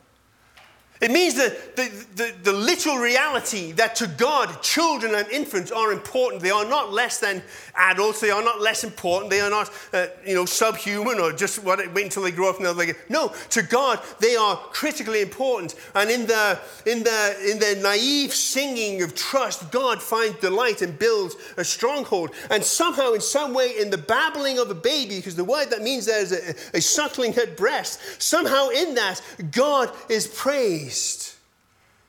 It 1.00 1.12
means 1.12 1.36
that 1.36 1.76
the, 1.76 1.88
the, 2.16 2.34
the, 2.42 2.52
literal 2.52 2.96
reality 2.96 3.70
that 3.72 3.94
to 3.96 4.08
God, 4.08 4.60
children 4.62 5.14
and 5.14 5.28
infants 5.28 5.70
are 5.70 5.92
important. 5.92 6.42
They 6.42 6.50
are 6.50 6.64
not 6.64 6.92
less 6.92 7.20
than 7.20 7.40
adults. 7.76 8.20
They 8.20 8.32
are 8.32 8.42
not 8.42 8.60
less 8.60 8.82
important. 8.82 9.30
They 9.30 9.40
are 9.40 9.50
not, 9.50 9.70
uh, 9.92 10.06
you 10.26 10.34
know, 10.34 10.44
subhuman 10.44 11.20
or 11.20 11.32
just 11.32 11.62
what, 11.62 11.78
wait 11.94 12.06
until 12.06 12.24
they 12.24 12.32
grow 12.32 12.50
up 12.50 12.56
and 12.56 12.66
they'll 12.66 12.74
like 12.74 12.98
No, 13.08 13.32
to 13.50 13.62
God, 13.62 14.00
they 14.18 14.34
are 14.34 14.56
critically 14.56 15.22
important. 15.22 15.76
And 15.94 16.10
in 16.10 16.26
the, 16.26 16.58
in, 16.84 17.04
the, 17.04 17.36
in 17.48 17.60
the 17.60 17.80
naive 17.80 18.34
singing 18.34 19.02
of 19.02 19.14
trust, 19.14 19.70
God 19.70 20.02
finds 20.02 20.38
delight 20.40 20.82
and 20.82 20.98
builds 20.98 21.36
a 21.56 21.64
stronghold. 21.64 22.30
And 22.50 22.64
somehow, 22.64 23.12
in 23.12 23.20
some 23.20 23.54
way, 23.54 23.78
in 23.78 23.90
the 23.90 23.98
babbling 23.98 24.58
of 24.58 24.68
a 24.68 24.74
baby, 24.74 25.18
because 25.18 25.36
the 25.36 25.44
word 25.44 25.70
that 25.70 25.82
means 25.82 26.06
there 26.06 26.20
is 26.20 26.32
a, 26.32 26.76
a 26.76 26.80
suckling 26.80 27.36
at 27.36 27.56
breast, 27.56 28.00
somehow 28.20 28.70
in 28.70 28.96
that, 28.96 29.22
God 29.52 29.92
is 30.08 30.26
praised 30.26 30.87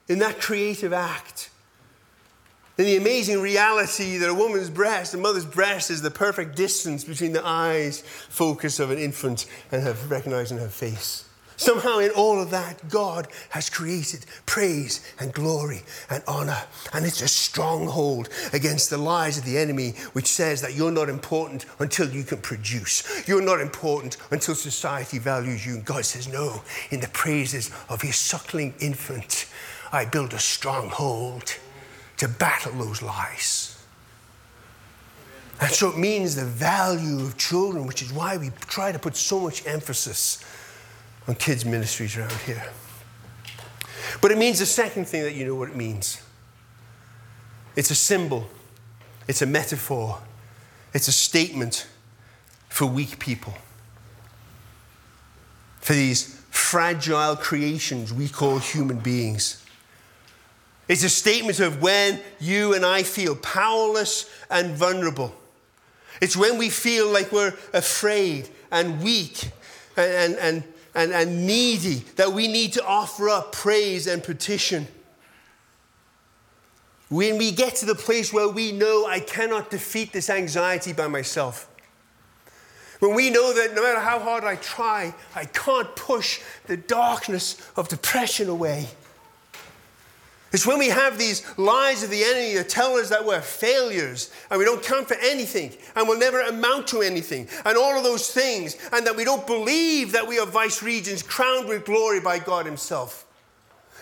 in 0.07 0.19
that 0.19 0.41
creative 0.41 0.91
act. 0.91 1.49
In 2.77 2.85
the 2.85 2.97
amazing 2.97 3.41
reality 3.41 4.17
that 4.17 4.29
a 4.29 4.33
woman's 4.33 4.69
breast, 4.69 5.13
a 5.13 5.17
mother's 5.17 5.45
breast, 5.45 5.91
is 5.91 6.01
the 6.01 6.11
perfect 6.11 6.55
distance 6.55 7.03
between 7.03 7.33
the 7.33 7.45
eyes 7.45 8.01
focus 8.01 8.79
of 8.79 8.89
an 8.89 8.97
infant 8.97 9.45
and 9.71 9.83
her 9.83 9.93
recognizing 10.07 10.57
her 10.57 10.69
face. 10.69 11.28
Somehow, 11.59 11.99
in 11.99 12.11
all 12.11 12.41
of 12.41 12.51
that, 12.51 12.87
God 12.87 13.27
has 13.49 13.69
created 13.69 14.25
praise 14.45 15.01
and 15.19 15.33
glory 15.33 15.81
and 16.09 16.23
honor. 16.25 16.63
And 16.93 17.05
it's 17.05 17.21
a 17.21 17.27
stronghold 17.27 18.29
against 18.53 18.89
the 18.89 18.97
lies 18.97 19.37
of 19.37 19.43
the 19.43 19.57
enemy, 19.57 19.95
which 20.13 20.27
says 20.27 20.61
that 20.61 20.75
you're 20.75 20.89
not 20.89 21.09
important 21.09 21.65
until 21.79 22.09
you 22.09 22.23
can 22.23 22.37
produce. 22.37 23.27
You're 23.27 23.41
not 23.41 23.59
important 23.59 24.15
until 24.31 24.55
society 24.55 25.19
values 25.19 25.65
you. 25.65 25.73
And 25.73 25.83
God 25.83 26.05
says, 26.05 26.29
No, 26.29 26.61
in 26.91 27.01
the 27.01 27.09
praises 27.09 27.71
of 27.89 28.01
his 28.03 28.15
suckling 28.15 28.73
infant, 28.79 29.45
I 29.91 30.05
build 30.05 30.33
a 30.33 30.39
stronghold 30.39 31.57
to 32.19 32.29
battle 32.29 32.71
those 32.71 33.01
lies. 33.01 33.83
And 35.59 35.69
so 35.69 35.89
it 35.89 35.97
means 35.97 36.37
the 36.37 36.45
value 36.45 37.19
of 37.19 37.37
children, 37.37 37.85
which 37.85 38.01
is 38.01 38.13
why 38.13 38.37
we 38.37 38.51
try 38.61 38.93
to 38.93 38.99
put 38.99 39.17
so 39.17 39.41
much 39.41 39.67
emphasis 39.67 40.41
on 41.29 41.35
kids' 41.35 41.63
ministries 41.63 42.17
around 42.17 42.33
here. 42.47 42.65
But 44.19 44.31
it 44.31 44.37
means 44.39 44.57
the 44.57 44.65
second 44.65 45.05
thing 45.07 45.21
that 45.21 45.35
you 45.35 45.45
know 45.45 45.53
what 45.53 45.69
it 45.69 45.75
means 45.75 46.23
it's 47.75 47.91
a 47.91 47.95
symbol, 47.95 48.49
it's 49.27 49.43
a 49.43 49.45
metaphor, 49.45 50.19
it's 50.91 51.07
a 51.07 51.11
statement 51.11 51.87
for 52.67 52.87
weak 52.87 53.19
people, 53.19 53.53
for 55.79 55.93
these 55.93 56.41
fragile 56.49 57.35
creations 57.35 58.11
we 58.11 58.27
call 58.27 58.57
human 58.57 58.97
beings. 58.97 59.63
It's 60.87 61.03
a 61.03 61.09
statement 61.09 61.59
of 61.59 61.79
when 61.79 62.19
you 62.39 62.73
and 62.73 62.83
I 62.83 63.03
feel 63.03 63.35
powerless 63.35 64.27
and 64.49 64.75
vulnerable. 64.75 65.35
It's 66.21 66.35
when 66.35 66.57
we 66.57 66.69
feel 66.69 67.07
like 67.07 67.31
we're 67.31 67.53
afraid 67.71 68.49
and 68.71 68.99
weak 69.03 69.51
and, 69.95 70.33
and, 70.33 70.35
and, 70.35 70.63
and, 70.99 71.47
needy 71.47 72.03
that 72.15 72.31
we 72.33 72.47
need 72.47 72.73
to 72.73 72.85
offer 72.85 73.29
up 73.29 73.51
praise 73.51 74.07
and 74.07 74.23
petition. 74.23 74.87
When 77.09 77.37
we 77.37 77.51
get 77.51 77.75
to 77.77 77.85
the 77.85 77.95
place 77.95 78.31
where 78.31 78.49
we 78.49 78.71
know 78.71 79.05
I 79.07 79.19
cannot 79.19 79.69
defeat 79.69 80.13
this 80.13 80.29
anxiety 80.29 80.93
by 80.93 81.07
myself. 81.07 81.67
When 82.99 83.15
we 83.15 83.29
know 83.29 83.53
that 83.53 83.73
no 83.73 83.81
matter 83.81 83.99
how 83.99 84.19
hard 84.19 84.43
I 84.43 84.57
try, 84.57 85.15
I 85.33 85.45
can't 85.45 85.95
push 85.95 86.41
the 86.67 86.77
darkness 86.77 87.57
of 87.77 87.87
depression 87.87 88.49
away. 88.49 88.89
It's 90.51 90.65
when 90.65 90.79
we 90.79 90.87
have 90.87 91.17
these 91.17 91.43
lies 91.57 92.01
of 92.01 92.09
the 92.09 92.23
enemy 92.23 92.55
that 92.55 92.69
tell 92.69 92.95
us 92.95 93.09
that 93.09 93.23
we're 93.23 93.41
failures 93.41 94.31
and 94.49 94.57
we 94.57 94.65
don't 94.65 94.83
count 94.83 95.07
for 95.07 95.17
anything 95.21 95.73
and 95.95 96.07
we'll 96.07 96.17
never 96.17 96.41
amount 96.41 96.87
to 96.87 97.01
anything 97.01 97.47
and 97.65 97.77
all 97.77 97.95
of 97.95 98.03
those 98.03 98.31
things, 98.31 98.75
and 98.91 99.05
that 99.05 99.15
we 99.15 99.23
don't 99.23 99.45
believe 99.45 100.11
that 100.13 100.27
we 100.27 100.39
are 100.39 100.47
vice 100.47 100.81
regents 100.81 101.21
crowned 101.21 101.67
with 101.67 101.85
glory 101.85 102.19
by 102.19 102.39
God 102.39 102.65
Himself. 102.65 103.25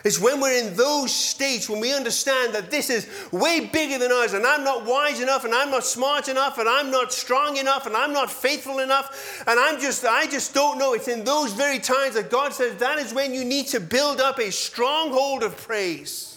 It's 0.04 0.20
when 0.20 0.40
we're 0.40 0.66
in 0.66 0.76
those 0.76 1.14
states, 1.14 1.68
when 1.68 1.82
we 1.82 1.94
understand 1.94 2.54
that 2.54 2.72
this 2.72 2.90
is 2.90 3.10
way 3.34 3.66
bigger 3.66 3.98
than 3.98 4.12
us, 4.12 4.34
and 4.34 4.46
I'm 4.46 4.64
not 4.64 4.86
wise 4.86 5.20
enough, 5.20 5.44
and 5.44 5.54
I'm 5.54 5.72
not 5.72 5.84
smart 5.84 6.30
enough, 6.30 6.60
and 6.60 6.70
I'm 6.70 6.92
not 6.92 7.12
strong 7.12 7.58
enough, 7.58 7.88
and 7.88 7.96
I'm 7.96 8.14
not 8.14 8.32
faithful 8.32 8.80
enough, 8.80 9.44
and 9.48 9.60
I'm 9.60 9.82
just, 9.82 10.06
I 10.06 10.28
just 10.28 10.54
don't 10.54 10.78
know. 10.78 10.94
It's 10.94 11.08
in 11.10 11.26
those 11.26 11.52
very 11.52 11.80
times 11.80 12.16
that 12.16 12.30
God 12.30 12.54
says 12.54 12.78
that 12.78 13.00
is 13.00 13.14
when 13.14 13.34
you 13.34 13.44
need 13.44 13.68
to 13.68 13.80
build 13.82 14.22
up 14.22 14.40
a 14.40 14.52
stronghold 14.52 15.44
of 15.44 15.58
praise. 15.58 16.37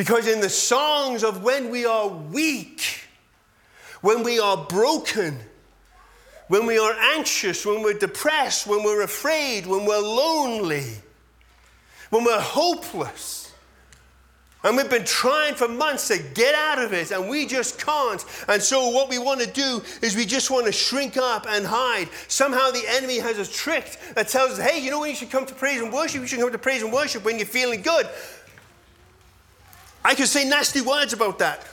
Because 0.00 0.26
in 0.26 0.40
the 0.40 0.48
songs 0.48 1.22
of 1.22 1.42
when 1.42 1.68
we 1.68 1.84
are 1.84 2.08
weak, 2.08 3.02
when 4.00 4.22
we 4.22 4.40
are 4.40 4.56
broken, 4.56 5.38
when 6.48 6.64
we 6.64 6.78
are 6.78 6.94
anxious, 7.14 7.66
when 7.66 7.82
we're 7.82 7.98
depressed, 7.98 8.66
when 8.66 8.82
we're 8.82 9.02
afraid, 9.02 9.66
when 9.66 9.84
we're 9.84 10.00
lonely, 10.00 10.86
when 12.08 12.24
we're 12.24 12.40
hopeless, 12.40 13.52
and 14.62 14.76
we've 14.76 14.90
been 14.90 15.04
trying 15.06 15.54
for 15.54 15.68
months 15.68 16.08
to 16.08 16.18
get 16.34 16.54
out 16.54 16.78
of 16.78 16.92
it, 16.92 17.10
and 17.12 17.28
we 17.28 17.46
just 17.46 17.78
can't. 17.78 18.22
And 18.46 18.62
so, 18.62 18.90
what 18.90 19.08
we 19.08 19.18
want 19.18 19.40
to 19.40 19.46
do 19.46 19.82
is 20.02 20.14
we 20.14 20.26
just 20.26 20.50
want 20.50 20.66
to 20.66 20.72
shrink 20.72 21.16
up 21.16 21.46
and 21.48 21.64
hide. 21.66 22.08
Somehow, 22.28 22.70
the 22.70 22.84
enemy 22.86 23.18
has 23.18 23.38
us 23.38 23.50
tricked 23.50 24.14
that 24.14 24.28
tells 24.28 24.52
us, 24.52 24.58
hey, 24.58 24.78
you 24.78 24.90
know 24.90 25.00
when 25.00 25.10
you 25.10 25.16
should 25.16 25.30
come 25.30 25.46
to 25.46 25.54
praise 25.54 25.80
and 25.80 25.90
worship? 25.90 26.20
You 26.20 26.26
should 26.26 26.40
come 26.40 26.52
to 26.52 26.58
praise 26.58 26.82
and 26.82 26.92
worship 26.92 27.24
when 27.24 27.38
you're 27.38 27.46
feeling 27.46 27.80
good. 27.80 28.06
I 30.04 30.14
could 30.14 30.28
say 30.28 30.48
nasty 30.48 30.80
words 30.80 31.12
about 31.12 31.38
that. 31.40 31.66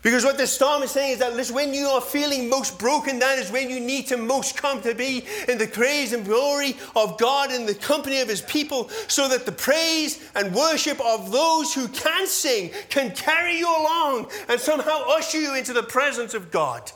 Because 0.00 0.24
what 0.24 0.38
the 0.38 0.46
psalm 0.46 0.84
is 0.84 0.92
saying 0.92 1.14
is 1.14 1.18
that 1.18 1.34
listen, 1.34 1.56
when 1.56 1.74
you 1.74 1.86
are 1.88 2.00
feeling 2.00 2.48
most 2.48 2.78
broken, 2.78 3.18
that 3.18 3.38
is 3.38 3.50
when 3.50 3.68
you 3.68 3.80
need 3.80 4.06
to 4.06 4.16
most 4.16 4.56
come 4.56 4.80
to 4.82 4.94
be 4.94 5.24
in 5.48 5.58
the 5.58 5.66
praise 5.66 6.12
and 6.12 6.24
glory 6.24 6.76
of 6.94 7.18
God 7.18 7.50
in 7.50 7.66
the 7.66 7.74
company 7.74 8.20
of 8.20 8.28
his 8.28 8.40
people, 8.40 8.88
so 9.08 9.28
that 9.28 9.44
the 9.44 9.52
praise 9.52 10.24
and 10.36 10.54
worship 10.54 11.00
of 11.00 11.32
those 11.32 11.74
who 11.74 11.88
can 11.88 12.28
sing 12.28 12.70
can 12.88 13.10
carry 13.10 13.58
you 13.58 13.66
along 13.66 14.30
and 14.48 14.60
somehow 14.60 15.02
usher 15.08 15.40
you 15.40 15.56
into 15.56 15.72
the 15.72 15.82
presence 15.82 16.32
of 16.32 16.52
God. 16.52 16.90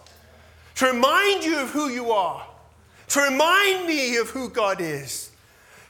To 0.76 0.86
remind 0.86 1.44
you 1.44 1.58
of 1.58 1.70
who 1.70 1.88
you 1.88 2.12
are, 2.12 2.46
to 3.08 3.20
remind 3.20 3.86
me 3.86 4.16
of 4.16 4.30
who 4.30 4.48
God 4.48 4.80
is, 4.80 5.32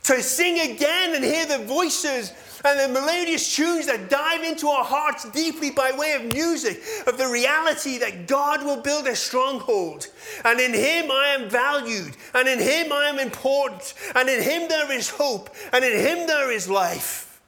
to 0.04 0.22
sing 0.22 0.72
again 0.72 1.14
and 1.14 1.22
hear 1.22 1.46
the 1.46 1.58
voices 1.58 2.32
and 2.64 2.78
the 2.78 3.00
melodious 3.00 3.54
tunes 3.54 3.86
that 3.86 4.08
dive 4.08 4.42
into 4.44 4.68
our 4.68 4.84
hearts 4.84 5.28
deeply 5.30 5.70
by 5.70 5.92
way 5.92 6.12
of 6.12 6.32
music, 6.32 6.80
of 7.06 7.18
the 7.18 7.26
reality 7.26 7.98
that 7.98 8.26
God 8.26 8.64
will 8.64 8.80
build 8.80 9.06
a 9.06 9.16
stronghold. 9.16 10.06
And 10.44 10.60
in 10.60 10.72
Him 10.72 11.10
I 11.10 11.36
am 11.38 11.48
valued, 11.48 12.16
and 12.34 12.48
in 12.48 12.58
Him 12.58 12.92
I 12.92 13.06
am 13.06 13.18
important, 13.18 13.94
and 14.14 14.28
in 14.28 14.42
Him 14.42 14.68
there 14.68 14.90
is 14.92 15.10
hope, 15.10 15.50
and 15.72 15.84
in 15.84 15.98
Him 15.98 16.26
there 16.26 16.52
is 16.52 16.68
life. 16.68 17.40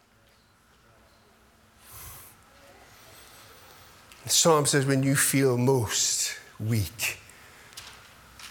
The 4.25 4.31
psalm 4.31 4.65
says, 4.67 4.87
when 4.87 5.03
you 5.03 5.17
feel 5.17 5.59
most 5.59 6.39
weak, 6.59 7.19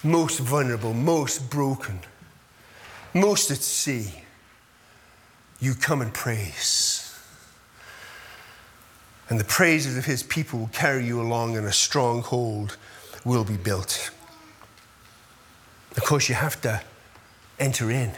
most 0.04 0.39
vulnerable, 0.39 0.93
most 0.93 1.49
broken, 1.49 1.99
most 3.13 3.49
at 3.49 3.58
sea 3.58 4.22
you 5.63 5.73
come 5.73 6.02
and 6.02 6.13
praise. 6.13 7.17
And 9.30 9.39
the 9.39 9.45
praises 9.45 9.97
of 9.97 10.04
his 10.04 10.21
people 10.21 10.60
will 10.60 10.67
carry 10.73 11.06
you 11.06 11.21
along, 11.21 11.56
and 11.56 11.65
a 11.65 11.71
stronghold 11.71 12.76
will 13.23 13.45
be 13.45 13.56
built. 13.56 14.12
Of 15.95 16.04
course, 16.04 16.28
you 16.28 16.36
have 16.36 16.60
to 16.62 16.82
enter 17.60 17.89
in. 17.89 18.12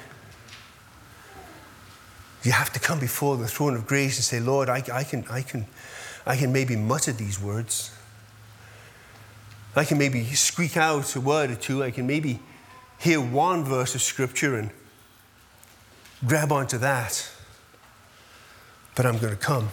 You 2.42 2.52
have 2.52 2.74
to 2.74 2.80
come 2.80 3.00
before 3.00 3.38
the 3.38 3.48
throne 3.48 3.76
of 3.76 3.86
grace 3.86 4.18
and 4.18 4.24
say, 4.24 4.40
Lord, 4.40 4.68
I, 4.68 4.84
I, 4.92 5.04
can, 5.04 5.24
I, 5.30 5.44
can, 5.44 5.68
I 6.26 6.38
can 6.38 6.52
maybe 6.52 6.76
mutter 6.76 7.12
these 7.12 7.40
words. 7.40 7.92
I 9.76 9.86
can 9.86 10.00
maybe 10.00 10.24
squeak 10.34 10.78
out 10.78 11.16
a 11.16 11.22
word 11.22 11.52
or 11.52 11.56
two. 11.56 11.84
I 11.84 11.92
can 11.92 12.08
maybe 12.08 12.40
hear 12.98 13.22
one 13.22 13.64
verse 13.64 13.94
of 13.94 14.02
scripture 14.02 14.56
and 14.56 14.72
grab 16.26 16.52
onto 16.52 16.80
that 16.80 17.30
but 18.96 19.06
I'm 19.06 19.18
going 19.18 19.34
to 19.34 19.40
come. 19.40 19.70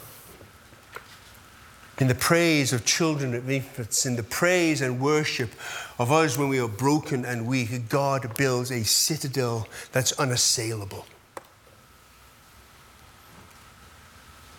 In 1.98 2.08
the 2.08 2.14
praise 2.14 2.72
of 2.72 2.84
children 2.84 3.34
and 3.34 3.48
infants, 3.48 4.06
in 4.06 4.16
the 4.16 4.22
praise 4.22 4.80
and 4.80 5.00
worship 5.00 5.50
of 5.98 6.10
us 6.10 6.36
when 6.36 6.48
we 6.48 6.58
are 6.58 6.68
broken 6.68 7.24
and 7.24 7.46
weak, 7.46 7.88
God 7.88 8.36
builds 8.36 8.72
a 8.72 8.82
citadel 8.82 9.68
that's 9.92 10.12
unassailable. 10.12 11.06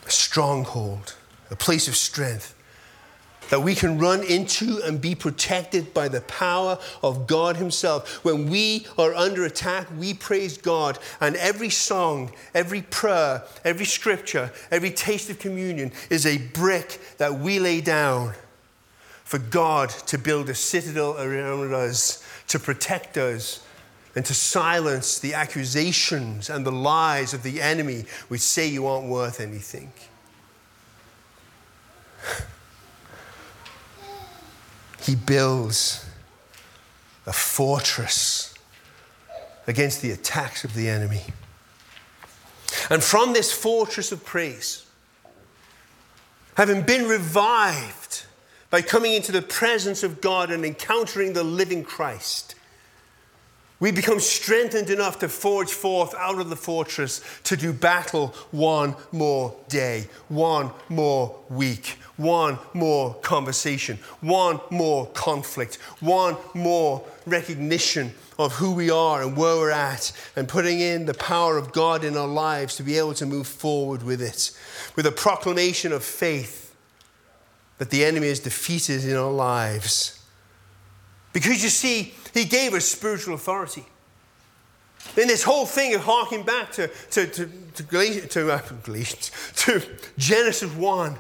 A 0.06 0.12
stronghold, 0.12 1.15
a 1.52 1.56
place 1.56 1.88
of 1.88 1.95
strength 1.95 2.56
that 3.49 3.62
we 3.62 3.75
can 3.75 3.99
run 3.99 4.23
into 4.23 4.82
and 4.84 4.99
be 4.99 5.15
protected 5.15 5.93
by 5.93 6.08
the 6.08 6.21
power 6.21 6.79
of 7.01 7.27
God 7.27 7.58
Himself. 7.58 8.23
When 8.23 8.49
we 8.49 8.88
are 8.97 9.13
under 9.13 9.45
attack, 9.45 9.88
we 9.97 10.13
praise 10.13 10.58
God, 10.58 10.97
and 11.21 11.36
every 11.36 11.69
song, 11.69 12.32
every 12.53 12.82
prayer, 12.82 13.43
every 13.63 13.86
scripture, 13.86 14.51
every 14.71 14.91
taste 14.91 15.29
of 15.29 15.39
communion 15.39 15.91
is 16.10 16.25
a 16.25 16.38
brick 16.38 16.99
that 17.17 17.39
we 17.39 17.60
lay 17.60 17.82
down 17.82 18.34
for 19.23 19.39
God 19.39 19.89
to 19.89 20.17
build 20.17 20.49
a 20.49 20.56
citadel 20.56 21.17
around 21.19 21.73
us, 21.73 22.23
to 22.47 22.60
protect 22.60 23.17
us, 23.17 23.65
and 24.15 24.23
to 24.25 24.34
silence 24.34 25.19
the 25.19 25.34
accusations 25.34 26.49
and 26.49 26.65
the 26.65 26.71
lies 26.71 27.34
of 27.34 27.41
the 27.41 27.62
enemy 27.62 28.06
which 28.27 28.41
say 28.41 28.67
you 28.67 28.86
aren't 28.86 29.08
worth 29.08 29.39
anything. 29.39 29.91
He 35.04 35.16
builds 35.16 36.06
a 37.26 37.34
fortress 37.34 38.54
against 39.68 40.02
the 40.02 40.12
attacks 40.12 40.63
of 40.63 40.74
the 40.74 40.89
enemy. 40.89 41.24
And 42.89 43.04
from 43.04 43.34
this 43.34 43.52
fortress 43.52 44.12
of 44.12 44.26
praise, 44.26 44.86
having 46.56 46.84
been 46.84 47.08
revived 47.08 48.26
by 48.70 48.82
coming 48.82 49.13
into 49.13 49.32
the 49.32 49.42
presence 49.42 50.04
of 50.04 50.22
God 50.22 50.52
and 50.52 50.66
encountering 50.66 51.34
the 51.34 51.44
living 51.44 51.84
Christ, 51.84 52.56
we 53.84 53.91
become 53.91 54.22
strengthened 54.22 54.89
enough 54.89 55.19
to 55.19 55.28
forge 55.28 55.74
forth 55.74 56.15
out 56.15 56.39
of 56.39 56.50
the 56.50 56.56
fortress 56.56 57.19
to 57.43 57.58
do 57.58 57.74
battle 57.74 58.28
one 58.52 58.96
more 59.12 59.54
day, 59.67 60.08
one 60.30 60.72
more 60.88 61.38
week, 61.50 61.98
one 62.15 62.58
more 62.74 63.13
conversation, 63.15 64.00
one 64.22 64.58
more 64.72 65.08
conflict, 65.08 65.76
one 66.00 66.38
more 66.54 67.04
recognition 67.26 68.13
of 68.39 68.54
who 68.54 68.72
we 68.72 68.89
are 68.89 69.22
and 69.22 69.36
where 69.36 69.58
we're 69.58 69.69
at, 69.69 70.13
and 70.38 70.48
putting 70.48 70.80
in 70.80 71.06
the 71.06 71.13
power 71.15 71.58
of 71.58 71.74
God 71.74 72.06
in 72.06 72.15
our 72.15 72.26
lives 72.26 72.78
to 72.78 72.84
be 72.84 72.98
able 72.98 73.13
to 73.15 73.26
move 73.26 73.48
forward 73.48 74.02
with 74.02 74.22
it, 74.22 74.52
with 74.96 75.06
a 75.06 75.12
proclamation 75.12 75.91
of 75.91 76.06
faith 76.06 76.74
that 77.80 77.89
the 77.89 78.06
enemy 78.06 78.28
is 78.28 78.39
defeated 78.39 79.04
in 79.04 79.17
our 79.17 79.30
lives. 79.30 80.22
Because 81.34 81.63
you 81.63 81.69
see, 81.69 82.13
he 82.34 82.46
gave 82.46 82.74
us 82.74 82.86
spiritual 82.86 83.34
authority. 83.34 83.84
In 85.17 85.28
this 85.28 85.43
whole 85.43 85.65
thing 85.65 85.93
of 85.96 86.02
harking 86.02 86.43
back 86.43 86.72
to, 86.74 86.88
to, 87.12 87.28
to, 87.28 87.50
to, 87.76 87.84
Galatians, 87.84 88.32
to, 88.34 88.52
uh, 88.52 88.62
Galatians, 88.84 89.32
to 89.58 89.82
Genesis 90.17 90.74
1, 90.74 91.15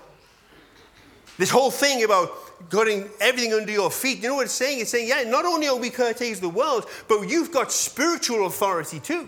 this 1.37 1.49
whole 1.49 1.71
thing 1.71 2.03
about 2.03 2.31
getting 2.69 3.09
everything 3.19 3.53
under 3.53 3.71
your 3.71 3.91
feet, 3.91 4.21
you 4.21 4.29
know 4.29 4.35
what 4.35 4.45
it's 4.45 4.53
saying? 4.53 4.79
It's 4.79 4.91
saying, 4.91 5.09
yeah, 5.09 5.23
not 5.23 5.45
only 5.45 5.67
are 5.67 5.75
we 5.75 5.89
caretakers 5.89 6.37
of 6.37 6.41
the 6.41 6.49
world, 6.49 6.85
but 7.09 7.23
you've 7.23 7.51
got 7.51 7.71
spiritual 7.71 8.45
authority 8.45 8.99
too. 8.99 9.27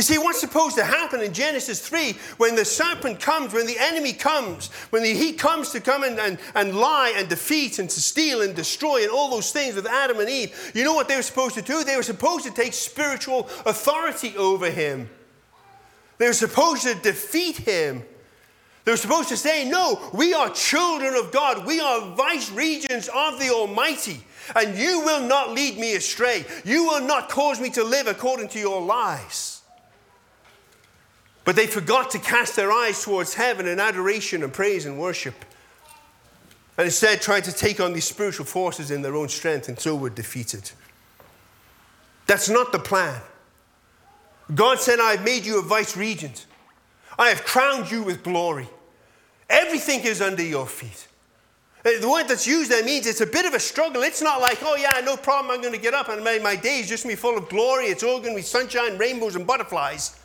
You 0.00 0.02
see, 0.02 0.16
what's 0.16 0.40
supposed 0.40 0.76
to 0.76 0.82
happen 0.82 1.20
in 1.20 1.34
Genesis 1.34 1.86
3 1.86 2.14
when 2.38 2.54
the 2.54 2.64
serpent 2.64 3.20
comes, 3.20 3.52
when 3.52 3.66
the 3.66 3.76
enemy 3.78 4.14
comes, 4.14 4.68
when 4.88 5.02
the, 5.02 5.12
he 5.12 5.34
comes 5.34 5.72
to 5.72 5.80
come 5.82 6.04
and, 6.04 6.18
and, 6.18 6.38
and 6.54 6.74
lie 6.74 7.12
and 7.14 7.28
defeat 7.28 7.78
and 7.78 7.90
to 7.90 8.00
steal 8.00 8.40
and 8.40 8.54
destroy 8.54 9.02
and 9.02 9.10
all 9.10 9.28
those 9.28 9.52
things 9.52 9.74
with 9.74 9.86
Adam 9.86 10.18
and 10.18 10.30
Eve, 10.30 10.72
you 10.74 10.84
know 10.84 10.94
what 10.94 11.06
they 11.06 11.16
were 11.16 11.22
supposed 11.22 11.54
to 11.56 11.60
do? 11.60 11.84
They 11.84 11.96
were 11.96 12.02
supposed 12.02 12.46
to 12.46 12.50
take 12.50 12.72
spiritual 12.72 13.40
authority 13.66 14.34
over 14.38 14.70
him. 14.70 15.10
They 16.16 16.28
were 16.28 16.32
supposed 16.32 16.84
to 16.84 16.94
defeat 16.94 17.58
him. 17.58 18.02
They 18.86 18.92
were 18.92 18.96
supposed 18.96 19.28
to 19.28 19.36
say, 19.36 19.68
No, 19.68 20.00
we 20.14 20.32
are 20.32 20.48
children 20.48 21.14
of 21.14 21.30
God. 21.30 21.66
We 21.66 21.78
are 21.78 22.16
vice 22.16 22.50
regents 22.50 23.10
of 23.14 23.38
the 23.38 23.50
Almighty. 23.50 24.24
And 24.56 24.78
you 24.78 25.02
will 25.02 25.28
not 25.28 25.50
lead 25.50 25.76
me 25.76 25.94
astray. 25.94 26.46
You 26.64 26.84
will 26.84 27.02
not 27.02 27.28
cause 27.28 27.60
me 27.60 27.68
to 27.72 27.84
live 27.84 28.06
according 28.06 28.48
to 28.48 28.58
your 28.58 28.80
lies. 28.80 29.59
But 31.44 31.56
they 31.56 31.66
forgot 31.66 32.10
to 32.10 32.18
cast 32.18 32.56
their 32.56 32.70
eyes 32.70 33.02
towards 33.02 33.34
heaven 33.34 33.66
in 33.66 33.80
adoration 33.80 34.42
and 34.42 34.52
praise 34.52 34.86
and 34.86 34.98
worship. 34.98 35.34
And 36.76 36.86
instead 36.86 37.20
tried 37.20 37.44
to 37.44 37.52
take 37.52 37.80
on 37.80 37.92
these 37.92 38.04
spiritual 38.04 38.46
forces 38.46 38.90
in 38.90 39.02
their 39.02 39.16
own 39.16 39.28
strength 39.28 39.68
and 39.68 39.78
so 39.78 39.94
were 39.94 40.10
defeated. 40.10 40.70
That's 42.26 42.48
not 42.48 42.72
the 42.72 42.78
plan. 42.78 43.20
God 44.54 44.80
said, 44.80 45.00
I 45.00 45.12
have 45.12 45.24
made 45.24 45.44
you 45.44 45.58
a 45.58 45.62
vice 45.62 45.96
regent. 45.96 46.46
I 47.18 47.28
have 47.28 47.44
crowned 47.44 47.90
you 47.90 48.02
with 48.02 48.22
glory. 48.22 48.68
Everything 49.48 50.00
is 50.00 50.20
under 50.20 50.42
your 50.42 50.66
feet. 50.66 51.08
The 51.82 52.08
word 52.08 52.28
that's 52.28 52.46
used 52.46 52.70
there 52.70 52.84
means 52.84 53.06
it's 53.06 53.22
a 53.22 53.26
bit 53.26 53.46
of 53.46 53.54
a 53.54 53.60
struggle. 53.60 54.02
It's 54.02 54.20
not 54.20 54.40
like, 54.40 54.58
oh, 54.62 54.76
yeah, 54.76 55.00
no 55.04 55.16
problem, 55.16 55.50
I'm 55.50 55.60
going 55.60 55.72
to 55.72 55.80
get 55.80 55.94
up 55.94 56.08
and 56.08 56.22
my, 56.22 56.38
my 56.38 56.54
day 56.54 56.80
is 56.80 56.88
just 56.88 57.04
going 57.04 57.16
to 57.16 57.20
be 57.20 57.20
full 57.20 57.38
of 57.38 57.48
glory. 57.48 57.86
It's 57.86 58.02
all 58.02 58.20
going 58.20 58.34
to 58.34 58.36
be 58.36 58.42
sunshine, 58.42 58.98
rainbows, 58.98 59.34
and 59.34 59.46
butterflies. 59.46 60.19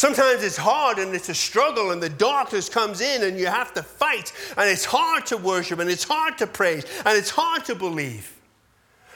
Sometimes 0.00 0.42
it's 0.42 0.56
hard 0.56 0.98
and 0.98 1.14
it's 1.14 1.28
a 1.28 1.34
struggle, 1.34 1.90
and 1.90 2.02
the 2.02 2.08
darkness 2.08 2.70
comes 2.70 3.02
in, 3.02 3.22
and 3.22 3.38
you 3.38 3.48
have 3.48 3.74
to 3.74 3.82
fight, 3.82 4.32
and 4.56 4.66
it's 4.66 4.86
hard 4.86 5.26
to 5.26 5.36
worship, 5.36 5.78
and 5.78 5.90
it's 5.90 6.04
hard 6.04 6.38
to 6.38 6.46
praise, 6.46 6.86
and 7.04 7.18
it's 7.18 7.28
hard 7.28 7.66
to 7.66 7.74
believe, 7.74 8.34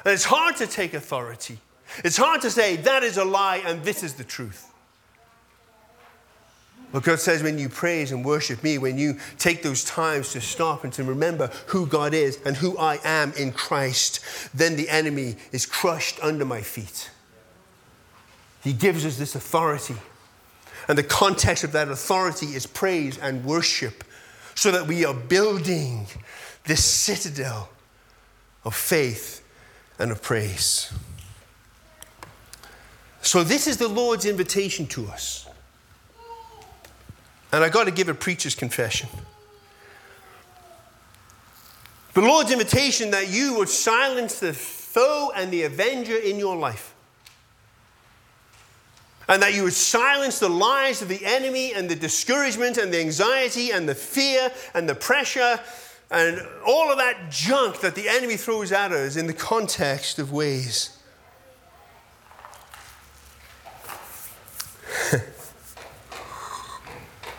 and 0.04 0.12
it's 0.12 0.26
hard 0.26 0.56
to 0.56 0.66
take 0.66 0.92
authority. 0.92 1.56
It's 2.04 2.18
hard 2.18 2.42
to 2.42 2.50
say, 2.50 2.76
that 2.76 3.02
is 3.02 3.16
a 3.16 3.24
lie, 3.24 3.62
and 3.64 3.82
this 3.82 4.02
is 4.02 4.12
the 4.12 4.24
truth. 4.24 4.70
But 6.92 7.02
God 7.02 7.18
says, 7.18 7.42
when 7.42 7.58
you 7.58 7.70
praise 7.70 8.12
and 8.12 8.22
worship 8.22 8.62
me, 8.62 8.76
when 8.76 8.98
you 8.98 9.16
take 9.38 9.62
those 9.62 9.84
times 9.84 10.32
to 10.32 10.40
stop 10.42 10.84
and 10.84 10.92
to 10.92 11.02
remember 11.02 11.50
who 11.68 11.86
God 11.86 12.12
is 12.12 12.38
and 12.44 12.58
who 12.58 12.76
I 12.76 13.00
am 13.04 13.32
in 13.38 13.52
Christ, 13.52 14.20
then 14.52 14.76
the 14.76 14.90
enemy 14.90 15.36
is 15.50 15.64
crushed 15.64 16.20
under 16.20 16.44
my 16.44 16.60
feet. 16.60 17.10
He 18.62 18.74
gives 18.74 19.06
us 19.06 19.16
this 19.16 19.34
authority. 19.34 19.94
And 20.88 20.98
the 20.98 21.02
context 21.02 21.64
of 21.64 21.72
that 21.72 21.88
authority 21.88 22.54
is 22.54 22.66
praise 22.66 23.18
and 23.18 23.44
worship, 23.44 24.04
so 24.54 24.70
that 24.70 24.86
we 24.86 25.04
are 25.04 25.14
building 25.14 26.06
this 26.64 26.84
citadel 26.84 27.70
of 28.64 28.74
faith 28.74 29.42
and 29.98 30.10
of 30.10 30.22
praise. 30.22 30.92
So, 33.22 33.42
this 33.42 33.66
is 33.66 33.78
the 33.78 33.88
Lord's 33.88 34.26
invitation 34.26 34.86
to 34.88 35.06
us. 35.06 35.46
And 37.52 37.64
I 37.64 37.68
got 37.68 37.84
to 37.84 37.90
give 37.90 38.08
a 38.08 38.14
preacher's 38.14 38.54
confession. 38.54 39.08
The 42.14 42.20
Lord's 42.20 42.52
invitation 42.52 43.10
that 43.10 43.28
you 43.28 43.54
would 43.54 43.68
silence 43.68 44.38
the 44.38 44.52
foe 44.52 45.32
and 45.34 45.50
the 45.50 45.64
avenger 45.64 46.16
in 46.16 46.38
your 46.38 46.56
life. 46.56 46.93
And 49.28 49.42
that 49.42 49.54
you 49.54 49.64
would 49.64 49.72
silence 49.72 50.38
the 50.38 50.48
lies 50.48 51.00
of 51.02 51.08
the 51.08 51.24
enemy 51.24 51.72
and 51.72 51.88
the 51.88 51.96
discouragement 51.96 52.76
and 52.76 52.92
the 52.92 53.00
anxiety 53.00 53.70
and 53.70 53.88
the 53.88 53.94
fear 53.94 54.50
and 54.74 54.88
the 54.88 54.94
pressure 54.94 55.58
and 56.10 56.40
all 56.66 56.90
of 56.92 56.98
that 56.98 57.30
junk 57.30 57.80
that 57.80 57.94
the 57.94 58.08
enemy 58.08 58.36
throws 58.36 58.70
at 58.72 58.92
us 58.92 59.16
in 59.16 59.26
the 59.26 59.32
context 59.32 60.18
of 60.18 60.32
ways. 60.32 60.98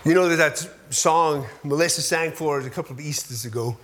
You 0.05 0.13
know, 0.13 0.27
there's 0.27 0.37
that 0.37 0.93
song 0.93 1.47
Melissa 1.63 2.03
sang 2.03 2.31
for 2.31 2.59
us 2.59 2.65
a 2.67 2.69
couple 2.69 2.91
of 2.91 2.99
Easters 2.99 3.43
ago, 3.43 3.75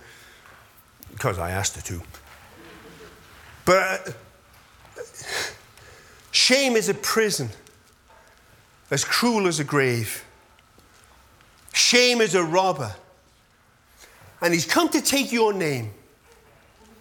because 1.10 1.36
I 1.36 1.50
asked 1.50 1.74
her 1.74 1.82
to. 1.82 2.00
But 3.64 4.08
uh, 4.96 5.02
shame 6.30 6.76
is 6.76 6.88
a 6.88 6.94
prison, 6.94 7.48
as 8.92 9.06
cruel 9.06 9.46
as 9.48 9.58
a 9.58 9.64
grave. 9.64 10.22
Shame 11.72 12.20
is 12.20 12.34
a 12.34 12.44
robber. 12.44 12.94
And 14.42 14.52
he's 14.52 14.66
come 14.66 14.90
to 14.90 15.00
take 15.00 15.32
your 15.32 15.54
name 15.54 15.92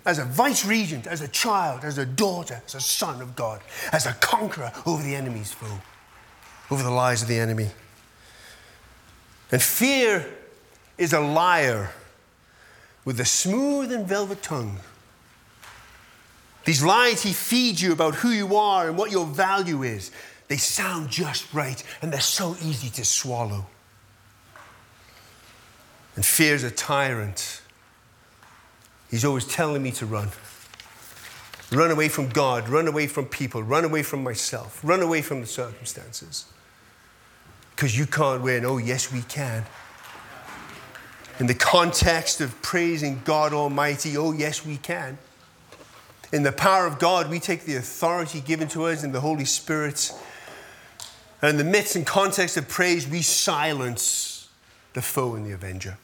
as 0.05 0.17
a 0.17 0.23
vice 0.23 0.65
regent, 0.65 1.05
as 1.05 1.21
a 1.21 1.27
child, 1.27 1.83
as 1.83 1.97
a 1.97 2.05
daughter, 2.05 2.61
as 2.65 2.75
a 2.75 2.79
son 2.79 3.21
of 3.21 3.35
God, 3.35 3.61
as 3.91 4.05
a 4.05 4.13
conqueror 4.13 4.71
over 4.85 5.03
the 5.03 5.15
enemy's 5.15 5.51
foe, 5.51 5.81
over 6.71 6.81
the 6.81 6.89
lies 6.89 7.21
of 7.21 7.27
the 7.27 7.37
enemy. 7.37 7.69
And 9.51 9.61
fear 9.61 10.25
is 10.97 11.11
a 11.11 11.19
liar 11.19 11.91
with 13.03 13.19
a 13.19 13.25
smooth 13.25 13.91
and 13.91 14.07
velvet 14.07 14.41
tongue. 14.41 14.79
These 16.63 16.83
lies 16.83 17.23
he 17.23 17.33
feeds 17.33 17.81
you 17.81 17.91
about 17.91 18.15
who 18.15 18.29
you 18.29 18.55
are 18.55 18.87
and 18.87 18.97
what 18.97 19.11
your 19.11 19.25
value 19.25 19.83
is, 19.83 20.11
they 20.51 20.57
sound 20.57 21.09
just 21.09 21.53
right 21.53 21.81
and 22.01 22.11
they're 22.11 22.19
so 22.19 22.57
easy 22.61 22.89
to 22.89 23.05
swallow. 23.05 23.67
And 26.17 26.25
fear's 26.25 26.65
a 26.65 26.69
tyrant. 26.69 27.61
He's 29.09 29.23
always 29.23 29.47
telling 29.47 29.81
me 29.81 29.91
to 29.91 30.05
run. 30.05 30.27
Run 31.71 31.89
away 31.89 32.09
from 32.09 32.27
God, 32.27 32.67
run 32.67 32.89
away 32.89 33.07
from 33.07 33.27
people, 33.27 33.63
run 33.63 33.85
away 33.85 34.03
from 34.03 34.23
myself, 34.23 34.81
run 34.83 35.01
away 35.01 35.21
from 35.21 35.39
the 35.39 35.47
circumstances 35.47 36.47
because 37.73 37.97
you 37.97 38.05
can't 38.05 38.41
win. 38.41 38.65
Oh, 38.65 38.77
yes, 38.77 39.09
we 39.09 39.21
can. 39.21 39.63
In 41.39 41.47
the 41.47 41.55
context 41.55 42.41
of 42.41 42.61
praising 42.61 43.21
God 43.23 43.53
Almighty, 43.53 44.17
oh, 44.17 44.33
yes, 44.33 44.65
we 44.65 44.75
can. 44.75 45.17
In 46.33 46.43
the 46.43 46.51
power 46.51 46.85
of 46.85 46.99
God, 46.99 47.29
we 47.29 47.39
take 47.39 47.63
the 47.63 47.77
authority 47.77 48.41
given 48.41 48.67
to 48.69 48.87
us 48.87 49.05
in 49.05 49.13
the 49.13 49.21
Holy 49.21 49.45
Spirit. 49.45 50.11
And 51.41 51.51
in 51.51 51.57
the 51.57 51.71
midst 51.71 51.95
and 51.95 52.05
context 52.05 52.57
of 52.57 52.69
praise, 52.69 53.07
we 53.07 53.21
silence 53.21 54.49
the 54.93 55.01
foe 55.01 55.35
and 55.35 55.45
the 55.45 55.53
avenger. 55.53 55.97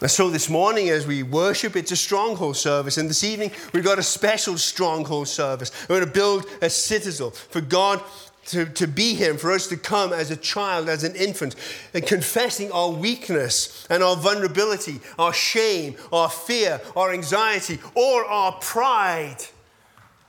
And 0.00 0.10
so 0.10 0.28
this 0.28 0.50
morning, 0.50 0.90
as 0.90 1.06
we 1.06 1.22
worship, 1.22 1.74
it's 1.74 1.90
a 1.90 1.96
stronghold 1.96 2.56
service. 2.56 2.98
And 2.98 3.08
this 3.08 3.24
evening, 3.24 3.50
we've 3.72 3.84
got 3.84 3.98
a 3.98 4.02
special 4.02 4.58
stronghold 4.58 5.28
service. 5.28 5.72
We're 5.88 6.00
going 6.00 6.08
to 6.08 6.12
build 6.12 6.44
a 6.60 6.68
citadel 6.68 7.30
for 7.30 7.62
God 7.62 8.02
to, 8.48 8.66
to 8.66 8.86
be 8.86 9.14
Him, 9.14 9.38
for 9.38 9.52
us 9.52 9.66
to 9.68 9.76
come 9.76 10.12
as 10.12 10.30
a 10.30 10.36
child, 10.36 10.90
as 10.90 11.02
an 11.02 11.16
infant, 11.16 11.56
and 11.94 12.06
confessing 12.06 12.70
our 12.72 12.90
weakness 12.90 13.86
and 13.88 14.02
our 14.02 14.16
vulnerability, 14.16 15.00
our 15.18 15.32
shame, 15.32 15.96
our 16.12 16.28
fear, 16.28 16.80
our 16.94 17.12
anxiety, 17.12 17.78
or 17.94 18.24
our 18.26 18.52
pride 18.52 19.38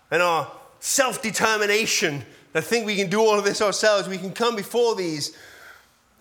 and 0.09 0.21
our 0.21 0.49
self 0.87 1.21
determination 1.21 2.23
that 2.53 2.63
think 2.63 2.85
we 2.85 2.95
can 2.95 3.09
do 3.09 3.19
all 3.19 3.37
of 3.37 3.43
this 3.43 3.61
ourselves. 3.61 4.07
We 4.07 4.17
can 4.17 4.31
come 4.31 4.55
before 4.55 4.95
these 4.95 5.37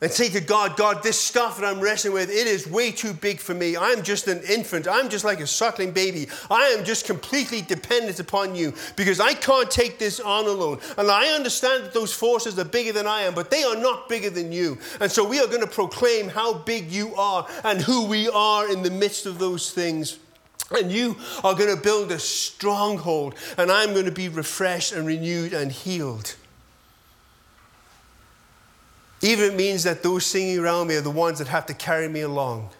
and 0.03 0.11
say 0.11 0.29
to 0.29 0.41
God, 0.41 0.77
God, 0.77 1.03
this 1.03 1.19
stuff 1.19 1.59
that 1.59 1.65
I'm 1.65 1.81
wrestling 1.81 2.13
with, 2.13 2.29
it 2.29 2.47
is 2.47 2.67
way 2.67 2.91
too 2.91 3.15
big 3.15 3.39
for 3.39 3.55
me. 3.55 3.77
I'm 3.77 4.03
just 4.03 4.27
an 4.27 4.43
infant. 4.43 4.87
I'm 4.87 5.09
just 5.09 5.25
like 5.25 5.41
a 5.41 5.47
suckling 5.47 5.93
baby. 5.93 6.27
I 6.51 6.65
am 6.77 6.85
just 6.85 7.07
completely 7.07 7.63
dependent 7.63 8.21
upon 8.21 8.55
you 8.55 8.75
because 8.97 9.21
I 9.21 9.33
can't 9.35 9.71
take 9.71 9.99
this 9.99 10.21
on 10.21 10.45
alone. 10.47 10.81
And 10.99 11.11
I 11.11 11.29
understand 11.29 11.85
that 11.85 11.95
those 11.95 12.13
forces 12.13 12.59
are 12.59 12.65
bigger 12.65 12.93
than 12.93 13.07
I 13.07 13.23
am, 13.23 13.35
but 13.35 13.51
they 13.51 13.63
are 13.63 13.77
not 13.77 14.09
bigger 14.09 14.29
than 14.29 14.53
you. 14.53 14.77
And 15.01 15.11
so 15.11 15.27
we 15.27 15.41
are 15.41 15.47
going 15.47 15.61
to 15.61 15.67
proclaim 15.67 16.29
how 16.29 16.55
big 16.55 16.91
you 16.91 17.15
are 17.15 17.47
and 17.65 17.81
who 17.81 18.07
we 18.07 18.29
are 18.29 18.71
in 18.71 18.83
the 18.83 18.91
midst 18.91 19.25
of 19.25 19.39
those 19.39 19.73
things. 19.73 20.19
And 20.71 20.91
you 20.91 21.17
are 21.45 21.55
going 21.55 21.75
to 21.75 21.81
build 21.81 22.11
a 22.11 22.19
stronghold, 22.19 23.35
and 23.57 23.71
I'm 23.71 23.93
going 23.93 24.07
to 24.07 24.11
be 24.11 24.29
refreshed 24.29 24.93
and 24.93 25.07
renewed 25.07 25.53
and 25.53 25.71
healed. 25.71 26.35
Even 29.23 29.53
it 29.53 29.57
means 29.57 29.85
that 29.85 30.03
those 30.03 30.27
singing 30.27 30.59
around 30.59 30.89
me 30.89 30.97
are 30.97 31.01
the 31.01 31.11
ones 31.11 31.39
that 31.39 31.49
have 31.49 31.67
to 31.67 31.75
carry 31.75 32.09
me 32.09 32.21
along. 32.21 32.71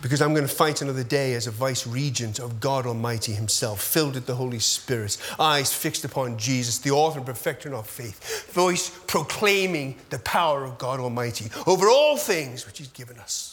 Because 0.00 0.20
I'm 0.20 0.34
going 0.34 0.46
to 0.46 0.52
fight 0.52 0.82
another 0.82 1.04
day 1.04 1.34
as 1.34 1.46
a 1.46 1.52
vice 1.52 1.86
regent 1.86 2.40
of 2.40 2.60
God 2.60 2.86
Almighty 2.86 3.32
Himself, 3.32 3.80
filled 3.80 4.14
with 4.14 4.26
the 4.26 4.34
Holy 4.34 4.58
Spirit, 4.58 5.16
eyes 5.38 5.72
fixed 5.72 6.04
upon 6.04 6.38
Jesus, 6.38 6.78
the 6.78 6.90
author 6.90 7.18
and 7.18 7.26
perfecter 7.26 7.72
of 7.72 7.86
faith, 7.86 8.50
voice 8.52 8.90
proclaiming 9.06 9.96
the 10.10 10.18
power 10.18 10.64
of 10.64 10.76
God 10.78 10.98
Almighty 10.98 11.50
over 11.66 11.88
all 11.88 12.16
things 12.16 12.66
which 12.66 12.78
He's 12.78 12.88
given 12.88 13.18
us. 13.18 13.51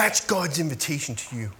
That's 0.00 0.24
God's 0.24 0.58
invitation 0.58 1.14
to 1.14 1.36
you. 1.36 1.50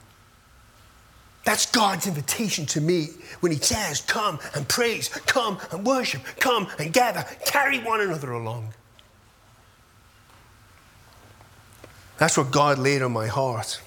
That's 1.44 1.66
God's 1.66 2.06
invitation 2.06 2.64
to 2.68 2.80
me 2.80 3.08
when 3.40 3.52
He 3.52 3.58
says, 3.58 4.00
Come 4.00 4.38
and 4.54 4.66
praise, 4.66 5.10
come 5.10 5.58
and 5.70 5.84
worship, 5.84 6.22
come 6.38 6.66
and 6.78 6.90
gather, 6.90 7.22
carry 7.44 7.80
one 7.80 8.00
another 8.00 8.32
along. 8.32 8.72
That's 12.16 12.38
what 12.38 12.50
God 12.50 12.78
laid 12.78 13.02
on 13.02 13.12
my 13.12 13.26
heart. 13.26 13.78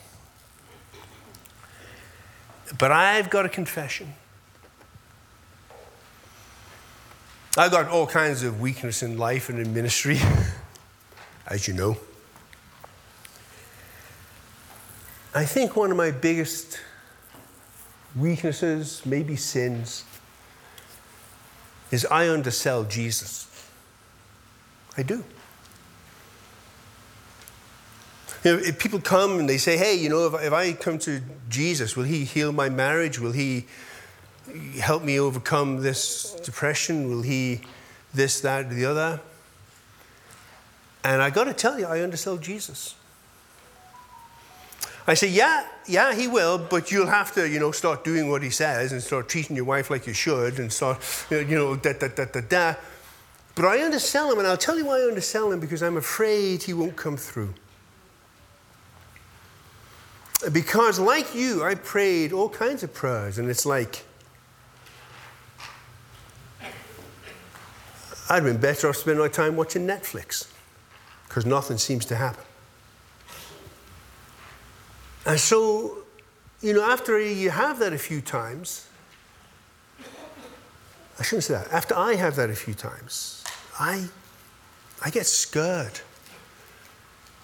But 2.77 2.91
I've 2.91 3.31
got 3.31 3.47
a 3.47 3.49
confession. 3.49 4.13
I've 7.57 7.71
got 7.71 7.87
all 7.87 8.05
kinds 8.05 8.43
of 8.43 8.61
weakness 8.61 9.01
in 9.01 9.17
life 9.17 9.49
and 9.49 9.57
in 9.57 9.73
ministry, 9.73 10.19
as 11.47 11.67
you 11.67 11.73
know. 11.73 11.97
I 15.35 15.45
think 15.45 15.75
one 15.75 15.89
of 15.89 15.97
my 15.97 16.11
biggest 16.11 16.79
weaknesses, 18.15 19.03
maybe 19.03 19.35
sins, 19.35 20.05
is 21.89 22.05
I 22.05 22.29
undersell 22.29 22.83
Jesus. 22.83 23.49
I 24.95 25.01
do. 25.01 25.23
You 28.43 28.51
know, 28.51 28.57
if 28.59 28.77
people 28.77 28.99
come 28.99 29.39
and 29.39 29.49
they 29.49 29.57
say, 29.57 29.75
hey, 29.75 29.95
you 29.95 30.09
know, 30.09 30.27
if, 30.27 30.43
if 30.43 30.53
I 30.53 30.73
come 30.73 30.99
to 30.99 31.21
Jesus, 31.49 31.95
will 31.95 32.03
he 32.03 32.25
heal 32.25 32.51
my 32.51 32.69
marriage? 32.69 33.19
Will 33.19 33.31
he 33.31 33.65
help 34.79 35.01
me 35.01 35.19
overcome 35.19 35.81
this 35.81 36.31
depression? 36.43 37.09
Will 37.09 37.23
he 37.23 37.61
this, 38.13 38.41
that, 38.41 38.69
the 38.69 38.85
other? 38.85 39.19
And 41.03 41.23
I 41.23 41.31
got 41.31 41.45
to 41.45 41.53
tell 41.53 41.79
you, 41.79 41.87
I 41.87 42.03
undersell 42.03 42.37
Jesus. 42.37 42.95
I 45.05 45.15
say, 45.15 45.27
yeah, 45.27 45.65
yeah, 45.85 46.13
he 46.13 46.27
will, 46.27 46.57
but 46.57 46.91
you'll 46.91 47.07
have 47.07 47.33
to, 47.33 47.47
you 47.47 47.59
know, 47.59 47.71
start 47.71 48.03
doing 48.03 48.29
what 48.29 48.41
he 48.41 48.49
says 48.49 48.93
and 48.93 49.03
start 49.03 49.27
treating 49.27 49.55
your 49.55 49.65
wife 49.65 49.89
like 49.89 50.07
you 50.07 50.13
should 50.13 50.59
and 50.59 50.71
start, 50.71 51.01
you 51.29 51.43
know, 51.45 51.75
da, 51.75 51.93
da, 51.93 52.07
da, 52.07 52.25
da, 52.25 52.41
da. 52.41 52.75
But 53.55 53.65
I 53.65 53.83
undersell 53.83 54.31
him, 54.31 54.39
and 54.39 54.47
I'll 54.47 54.57
tell 54.57 54.77
you 54.77 54.85
why 54.85 54.99
I 54.99 55.07
undersell 55.07 55.51
him 55.51 55.59
because 55.59 55.83
I'm 55.83 55.97
afraid 55.97 56.63
he 56.63 56.73
won't 56.73 56.95
come 56.95 57.17
through. 57.17 57.53
Because, 60.51 60.99
like 60.99 61.35
you, 61.35 61.63
I 61.63 61.75
prayed 61.75 62.33
all 62.33 62.49
kinds 62.49 62.83
of 62.83 62.93
prayers, 62.93 63.37
and 63.37 63.49
it's 63.49 63.65
like, 63.65 64.03
I'd 68.29 68.43
been 68.43 68.57
better 68.57 68.89
off 68.89 68.95
spending 68.95 69.21
my 69.21 69.27
time 69.27 69.55
watching 69.57 69.85
Netflix 69.85 70.47
because 71.27 71.45
nothing 71.45 71.77
seems 71.77 72.05
to 72.05 72.15
happen. 72.15 72.43
And 75.25 75.39
so, 75.39 75.99
you 76.61 76.73
know, 76.73 76.83
after 76.83 77.19
you 77.19 77.49
have 77.49 77.79
that 77.79 77.93
a 77.93 77.97
few 77.97 78.21
times, 78.21 78.87
I 81.19 81.23
shouldn't 81.23 81.45
say 81.45 81.53
that. 81.53 81.71
After 81.71 81.95
I 81.95 82.15
have 82.15 82.35
that 82.35 82.49
a 82.49 82.55
few 82.55 82.73
times, 82.73 83.43
I, 83.79 84.07
I 85.03 85.09
get 85.09 85.25
scared 85.25 86.01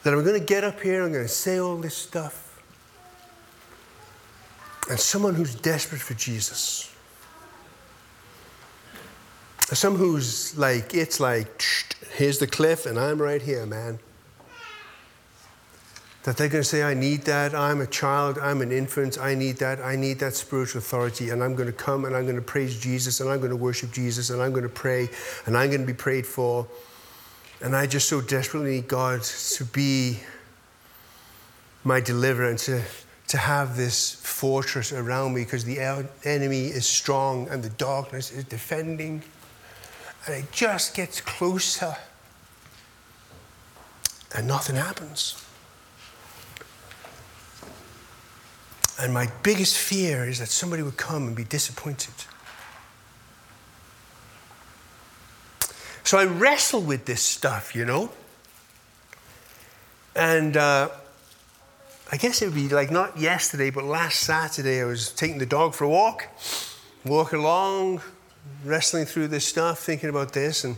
that 0.03 0.13
I'm 0.13 0.23
going 0.23 0.39
to 0.39 0.45
get 0.45 0.63
up 0.63 0.81
here, 0.81 1.03
I'm 1.03 1.11
going 1.11 1.25
to 1.25 1.29
say 1.29 1.59
all 1.59 1.77
this 1.77 1.95
stuff. 1.95 2.45
And 4.89 4.99
someone 4.99 5.35
who's 5.35 5.53
desperate 5.55 6.01
for 6.01 6.15
Jesus, 6.15 6.93
someone 9.59 9.99
who's 9.99 10.57
like, 10.57 10.93
it's 10.93 11.19
like, 11.19 11.63
here's 12.15 12.39
the 12.39 12.47
cliff, 12.47 12.85
and 12.85 12.99
I'm 12.99 13.21
right 13.21 13.41
here, 13.41 13.65
man 13.65 13.99
that 16.23 16.35
they're 16.35 16.49
going 16.49 16.63
to 16.63 16.67
say, 16.67 16.83
I 16.83 16.93
need 16.93 17.21
that. 17.23 17.55
I'm 17.55 17.79
a 17.79 17.87
child. 17.87 18.37
I'm 18.39 18.61
an 18.61 18.71
infant. 18.71 19.17
I 19.17 19.35
need 19.35 19.57
that. 19.57 19.79
I 19.79 19.95
need 19.95 20.19
that 20.19 20.35
spiritual 20.35 20.79
authority. 20.79 21.29
And 21.29 21.41
I'm 21.41 21.55
going 21.55 21.67
to 21.67 21.73
come 21.73 22.03
and 22.05 22.15
I'm 22.15 22.23
going 22.23 22.35
to 22.35 22.41
praise 22.41 22.77
Jesus 22.77 23.21
and 23.21 23.29
I'm 23.29 23.39
going 23.39 23.51
to 23.51 23.55
worship 23.55 23.91
Jesus 23.91 24.29
and 24.29 24.41
I'm 24.41 24.51
going 24.51 24.63
to 24.63 24.69
pray 24.69 25.09
and 25.45 25.57
I'm 25.57 25.69
going 25.69 25.81
to 25.81 25.87
be 25.87 25.93
prayed 25.93 26.27
for. 26.27 26.67
And 27.61 27.75
I 27.75 27.87
just 27.87 28.09
so 28.09 28.19
desperately 28.19 28.71
need 28.71 28.87
God 28.87 29.23
to 29.23 29.65
be 29.65 30.19
my 31.85 32.01
deliverer 32.01 32.49
and 32.49 32.59
to, 32.59 32.81
to 33.29 33.37
have 33.37 33.77
this 33.77 34.15
fortress 34.15 34.91
around 34.91 35.33
me 35.33 35.45
because 35.45 35.63
the 35.63 35.79
enemy 36.25 36.65
is 36.67 36.85
strong 36.85 37.47
and 37.47 37.63
the 37.63 37.69
darkness 37.69 38.31
is 38.31 38.43
defending. 38.43 39.23
And 40.25 40.35
it 40.35 40.51
just 40.51 40.95
gets 40.95 41.21
closer 41.21 41.95
and 44.35 44.47
nothing 44.47 44.75
happens. 44.75 45.45
And 48.99 49.13
my 49.13 49.31
biggest 49.43 49.77
fear 49.77 50.27
is 50.27 50.39
that 50.39 50.49
somebody 50.49 50.83
would 50.83 50.97
come 50.97 51.27
and 51.27 51.35
be 51.35 51.45
disappointed. 51.45 52.13
So 56.03 56.17
I 56.17 56.25
wrestle 56.25 56.81
with 56.81 57.05
this 57.05 57.21
stuff, 57.21 57.75
you 57.75 57.85
know. 57.85 58.09
And 60.15 60.57
uh, 60.57 60.89
I 62.11 62.17
guess 62.17 62.41
it 62.41 62.45
would 62.47 62.55
be 62.55 62.67
like 62.67 62.91
not 62.91 63.17
yesterday, 63.17 63.69
but 63.69 63.85
last 63.85 64.19
Saturday, 64.19 64.81
I 64.81 64.85
was 64.85 65.13
taking 65.13 65.37
the 65.37 65.45
dog 65.45 65.75
for 65.75 65.85
a 65.85 65.89
walk, 65.89 66.27
walking 67.05 67.39
along, 67.39 68.01
wrestling 68.65 69.05
through 69.05 69.27
this 69.27 69.45
stuff, 69.45 69.79
thinking 69.79 70.09
about 70.09 70.33
this. 70.33 70.65
And, 70.65 70.77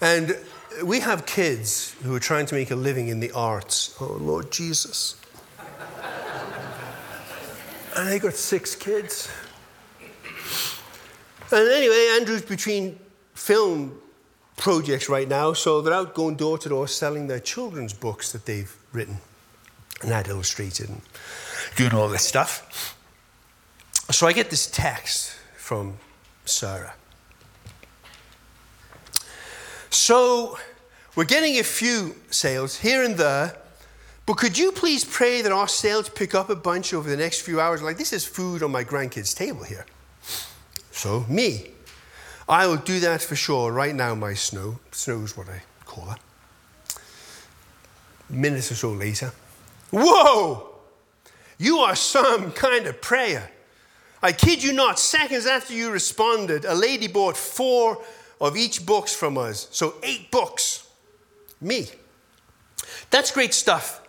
and 0.00 0.38
we 0.84 1.00
have 1.00 1.26
kids 1.26 1.96
who 2.02 2.14
are 2.14 2.20
trying 2.20 2.46
to 2.46 2.54
make 2.54 2.70
a 2.70 2.76
living 2.76 3.08
in 3.08 3.18
the 3.18 3.32
arts. 3.32 3.96
Oh, 4.00 4.18
Lord 4.20 4.52
Jesus. 4.52 5.16
And 7.96 8.08
they 8.08 8.18
got 8.18 8.34
six 8.34 8.74
kids. 8.74 9.28
And 11.50 11.68
anyway, 11.68 12.16
Andrew's 12.18 12.42
between 12.42 12.98
film 13.34 14.00
projects 14.56 15.08
right 15.08 15.28
now, 15.28 15.52
so 15.52 15.82
they're 15.82 15.92
out 15.92 16.14
going 16.14 16.36
door 16.36 16.56
to 16.58 16.68
door 16.68 16.88
selling 16.88 17.26
their 17.26 17.40
children's 17.40 17.92
books 17.92 18.32
that 18.32 18.46
they've 18.46 18.74
written 18.92 19.18
and 20.00 20.10
had 20.10 20.28
illustrated 20.28 20.88
and 20.88 21.02
doing 21.76 21.92
all 21.92 22.08
this 22.08 22.24
stuff. 22.26 22.96
So 24.10 24.26
I 24.26 24.32
get 24.32 24.50
this 24.50 24.66
text 24.66 25.32
from 25.56 25.98
Sarah. 26.44 26.94
So 29.90 30.58
we're 31.14 31.24
getting 31.24 31.58
a 31.58 31.62
few 31.62 32.16
sales 32.30 32.76
here 32.76 33.04
and 33.04 33.16
there, 33.16 33.56
but 34.26 34.36
could 34.36 34.56
you 34.56 34.72
please 34.72 35.04
pray 35.04 35.42
that 35.42 35.50
our 35.50 35.68
sales 35.68 36.08
pick 36.08 36.34
up 36.34 36.48
a 36.48 36.56
bunch 36.56 36.94
over 36.94 37.08
the 37.08 37.16
next 37.16 37.40
few 37.40 37.60
hours? 37.60 37.82
Like, 37.82 37.98
this 37.98 38.12
is 38.12 38.24
food 38.24 38.62
on 38.62 38.70
my 38.70 38.84
grandkids' 38.84 39.34
table 39.34 39.64
here. 39.64 39.84
So, 40.92 41.24
me. 41.28 41.68
I 42.48 42.66
will 42.66 42.76
do 42.76 43.00
that 43.00 43.22
for 43.22 43.34
sure 43.34 43.72
right 43.72 43.94
now, 43.94 44.14
my 44.14 44.34
snow. 44.34 44.78
Snow 44.90 45.20
is 45.22 45.36
what 45.36 45.48
I 45.48 45.62
call 45.84 46.04
her. 46.04 46.16
Minutes 48.28 48.70
or 48.70 48.74
so 48.74 48.92
later. 48.92 49.32
Whoa! 49.90 50.68
You 51.58 51.78
are 51.78 51.96
some 51.96 52.52
kind 52.52 52.86
of 52.86 53.00
prayer. 53.00 53.50
I 54.22 54.32
kid 54.32 54.62
you 54.62 54.72
not, 54.72 54.98
seconds 54.98 55.46
after 55.46 55.74
you 55.74 55.90
responded, 55.90 56.64
a 56.64 56.74
lady 56.74 57.08
bought 57.08 57.36
four 57.36 58.02
of 58.40 58.56
each 58.56 58.86
books 58.86 59.14
from 59.14 59.36
us. 59.36 59.68
So, 59.72 59.94
eight 60.02 60.30
books. 60.30 60.86
Me. 61.60 61.88
That's 63.10 63.30
great 63.30 63.54
stuff. 63.54 64.01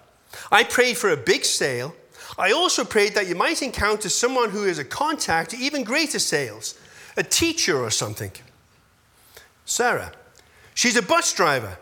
I 0.52 0.63
prayed 0.63 0.98
for 0.98 1.10
a 1.10 1.17
big 1.17 1.46
sale. 1.46 1.96
I 2.38 2.51
also 2.51 2.84
prayed 2.84 3.14
that 3.16 3.28
you 3.28 3.36
might 3.36 3.62
encounter 3.62 4.10
someone 4.10 4.49
who 4.49 4.66
is 4.66 4.80
a 4.80 4.86
contact 4.86 5.51
to 5.51 5.58
even 5.58 5.84
greater 5.84 6.20
sales, 6.20 6.76
a 7.16 7.24
teacher 7.24 7.78
or 7.78 7.91
something. 7.91 8.32
Sarah, 9.66 10.12
she's 10.74 10.97
a 10.97 11.01
bus 11.01 11.34
driver. 11.34 11.78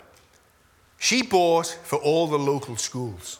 She 0.99 1.23
bought 1.23 1.67
for 1.83 1.97
all 1.97 2.27
the 2.27 2.37
local 2.37 2.77
schools. 2.77 3.39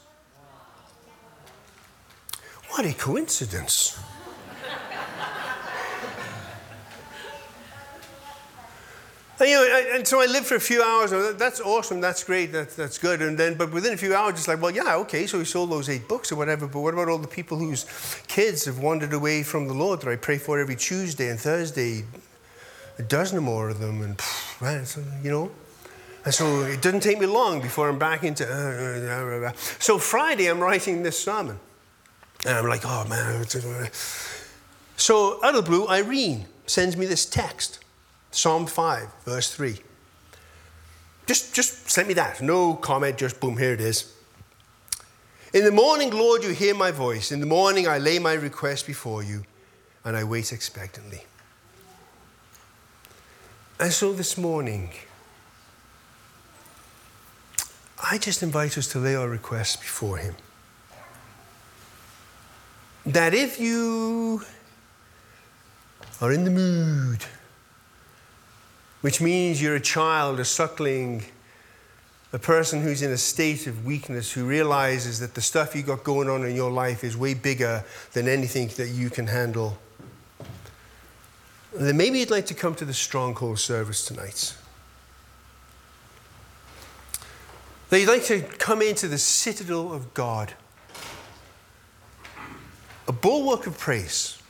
What 2.69 2.85
a 2.85 2.93
coincidence. 2.93 3.99
And, 9.41 9.87
and 9.95 10.07
so 10.07 10.21
I 10.21 10.27
lived 10.27 10.45
for 10.45 10.55
a 10.55 10.59
few 10.59 10.83
hours. 10.83 11.11
That's 11.37 11.59
awesome. 11.59 11.99
That's 11.99 12.23
great. 12.23 12.51
That's, 12.51 12.75
that's 12.75 12.97
good. 12.97 13.21
And 13.21 13.37
then, 13.37 13.55
but 13.55 13.71
within 13.71 13.93
a 13.93 13.97
few 13.97 14.15
hours, 14.15 14.35
it's 14.35 14.47
like, 14.47 14.61
well, 14.61 14.71
yeah, 14.71 14.95
okay. 14.97 15.25
So 15.25 15.39
he 15.39 15.45
sold 15.45 15.71
those 15.71 15.89
eight 15.89 16.07
books 16.07 16.31
or 16.31 16.35
whatever. 16.35 16.67
But 16.67 16.81
what 16.81 16.93
about 16.93 17.09
all 17.09 17.17
the 17.17 17.27
people 17.27 17.57
whose 17.57 17.85
kids 18.27 18.65
have 18.65 18.79
wandered 18.79 19.13
away 19.13 19.43
from 19.43 19.67
the 19.67 19.73
Lord 19.73 20.01
that 20.01 20.09
I 20.09 20.15
pray 20.15 20.37
for 20.37 20.59
every 20.59 20.75
Tuesday 20.75 21.29
and 21.29 21.39
Thursday? 21.39 22.05
A 22.99 23.03
dozen 23.03 23.37
or 23.37 23.41
more 23.41 23.69
of 23.69 23.79
them. 23.79 24.01
And 24.01 24.21
man, 24.61 24.85
so, 24.85 25.03
you 25.23 25.31
know. 25.31 25.51
And 26.23 26.33
so 26.33 26.61
it 26.61 26.81
doesn't 26.83 27.01
take 27.01 27.19
me 27.19 27.25
long 27.25 27.61
before 27.61 27.89
I'm 27.89 27.97
back 27.97 28.23
into. 28.23 28.45
Uh, 28.45 29.45
uh, 29.45 29.47
uh, 29.47 29.53
so 29.79 29.97
Friday, 29.97 30.47
I'm 30.47 30.59
writing 30.59 31.01
this 31.01 31.19
sermon. 31.19 31.59
And 32.45 32.57
I'm 32.57 32.67
like, 32.67 32.81
oh 32.85 33.07
man. 33.07 33.43
So 34.97 35.43
out 35.43 35.55
of 35.55 35.65
the 35.65 35.69
blue, 35.69 35.87
Irene 35.87 36.45
sends 36.67 36.95
me 36.95 37.07
this 37.07 37.25
text 37.25 37.79
Psalm 38.31 38.65
5, 38.65 39.07
verse 39.25 39.53
3. 39.53 39.77
Just, 41.27 41.53
just 41.53 41.89
send 41.89 42.07
me 42.07 42.13
that. 42.15 42.41
No 42.41 42.73
comment, 42.73 43.17
just 43.17 43.39
boom, 43.39 43.57
here 43.57 43.73
it 43.73 43.81
is. 43.81 44.13
In 45.53 45.65
the 45.65 45.71
morning, 45.71 46.11
Lord, 46.11 46.43
you 46.43 46.51
hear 46.51 46.73
my 46.73 46.91
voice. 46.91 47.31
In 47.31 47.41
the 47.41 47.45
morning, 47.45 47.87
I 47.87 47.97
lay 47.97 48.19
my 48.19 48.33
request 48.33 48.87
before 48.87 49.21
you 49.21 49.43
and 50.05 50.15
I 50.15 50.23
wait 50.23 50.53
expectantly. 50.53 51.23
And 53.79 53.91
so 53.91 54.13
this 54.13 54.37
morning, 54.37 54.91
I 58.01 58.17
just 58.17 58.43
invite 58.43 58.77
us 58.77 58.87
to 58.89 58.99
lay 58.99 59.15
our 59.15 59.27
requests 59.27 59.75
before 59.75 60.17
Him. 60.17 60.35
That 63.05 63.33
if 63.33 63.59
you 63.59 64.43
are 66.21 66.31
in 66.31 66.43
the 66.43 66.51
mood, 66.51 67.25
which 69.01 69.19
means 69.19 69.61
you're 69.61 69.75
a 69.75 69.81
child, 69.81 70.39
a 70.39 70.45
suckling, 70.45 71.25
a 72.33 72.39
person 72.39 72.81
who's 72.81 73.01
in 73.01 73.11
a 73.11 73.17
state 73.17 73.67
of 73.67 73.85
weakness, 73.85 74.31
who 74.31 74.45
realizes 74.45 75.19
that 75.19 75.33
the 75.33 75.41
stuff 75.41 75.75
you 75.75 75.81
got 75.81 76.03
going 76.03 76.29
on 76.29 76.45
in 76.45 76.55
your 76.55 76.71
life 76.71 77.03
is 77.03 77.17
way 77.17 77.33
bigger 77.33 77.83
than 78.13 78.27
anything 78.27 78.69
that 78.77 78.87
you 78.87 79.09
can 79.09 79.27
handle. 79.27 79.77
Then 81.73 81.97
maybe 81.97 82.19
you'd 82.19 82.31
like 82.31 82.45
to 82.47 82.53
come 82.53 82.75
to 82.75 82.85
the 82.85 82.93
stronghold 82.93 83.59
service 83.59 84.05
tonight. 84.05 84.55
That 87.89 87.99
you'd 87.99 88.09
like 88.09 88.23
to 88.25 88.41
come 88.41 88.81
into 88.81 89.07
the 89.07 89.17
citadel 89.17 89.91
of 89.91 90.13
God, 90.13 90.53
a 93.07 93.11
bulwark 93.11 93.67
of 93.67 93.77
praise, 93.77 94.41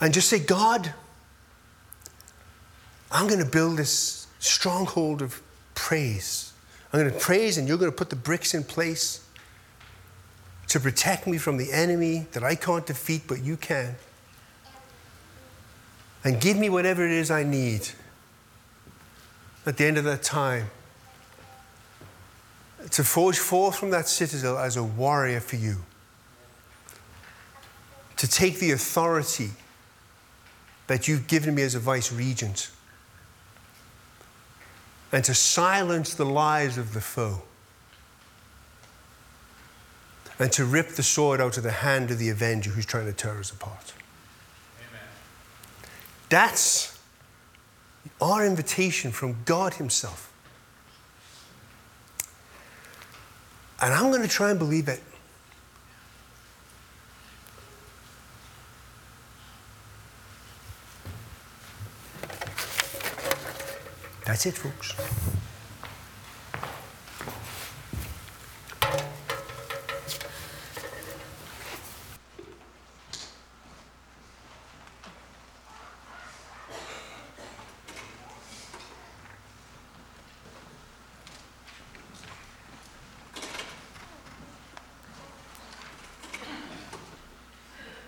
and 0.00 0.14
just 0.14 0.28
say, 0.28 0.38
God, 0.38 0.94
I'm 3.14 3.28
going 3.28 3.38
to 3.38 3.50
build 3.50 3.78
this 3.78 4.26
stronghold 4.40 5.22
of 5.22 5.40
praise. 5.74 6.52
I'm 6.92 7.00
going 7.00 7.12
to 7.12 7.18
praise, 7.18 7.56
and 7.56 7.68
you're 7.68 7.78
going 7.78 7.90
to 7.90 7.96
put 7.96 8.10
the 8.10 8.16
bricks 8.16 8.54
in 8.54 8.64
place 8.64 9.26
to 10.68 10.80
protect 10.80 11.26
me 11.28 11.38
from 11.38 11.56
the 11.56 11.72
enemy 11.72 12.26
that 12.32 12.42
I 12.42 12.56
can't 12.56 12.84
defeat, 12.84 13.22
but 13.28 13.40
you 13.40 13.56
can. 13.56 13.94
And 16.24 16.40
give 16.40 16.56
me 16.56 16.68
whatever 16.68 17.04
it 17.04 17.12
is 17.12 17.30
I 17.30 17.44
need 17.44 17.88
at 19.64 19.76
the 19.76 19.84
end 19.84 19.96
of 19.96 20.04
that 20.04 20.22
time 20.22 20.70
to 22.90 23.04
forge 23.04 23.38
forth 23.38 23.76
from 23.76 23.90
that 23.90 24.08
citadel 24.08 24.58
as 24.58 24.76
a 24.76 24.82
warrior 24.82 25.40
for 25.40 25.56
you, 25.56 25.76
to 28.16 28.28
take 28.28 28.58
the 28.58 28.72
authority 28.72 29.50
that 30.86 31.08
you've 31.08 31.26
given 31.26 31.54
me 31.54 31.62
as 31.62 31.74
a 31.74 31.78
vice 31.78 32.12
regent, 32.12 32.70
and 35.14 35.22
to 35.22 35.32
silence 35.32 36.12
the 36.14 36.26
lies 36.26 36.76
of 36.76 36.92
the 36.92 37.00
foe, 37.00 37.40
and 40.40 40.50
to 40.50 40.64
rip 40.64 40.88
the 40.88 41.04
sword 41.04 41.40
out 41.40 41.56
of 41.56 41.62
the 41.62 41.70
hand 41.70 42.10
of 42.10 42.18
the 42.18 42.28
avenger 42.28 42.70
who's 42.70 42.84
trying 42.84 43.06
to 43.06 43.12
tear 43.12 43.38
us 43.38 43.52
apart. 43.52 43.94
That's 46.30 46.98
our 48.20 48.44
invitation 48.44 49.12
from 49.12 49.36
God 49.44 49.74
Himself. 49.74 50.32
And 53.80 53.94
I'm 53.94 54.10
going 54.10 54.22
to 54.22 54.28
try 54.28 54.50
and 54.50 54.58
believe 54.58 54.88
it. 54.88 55.00
That's 64.34 64.46
it, 64.46 64.58
folks. 64.58 65.43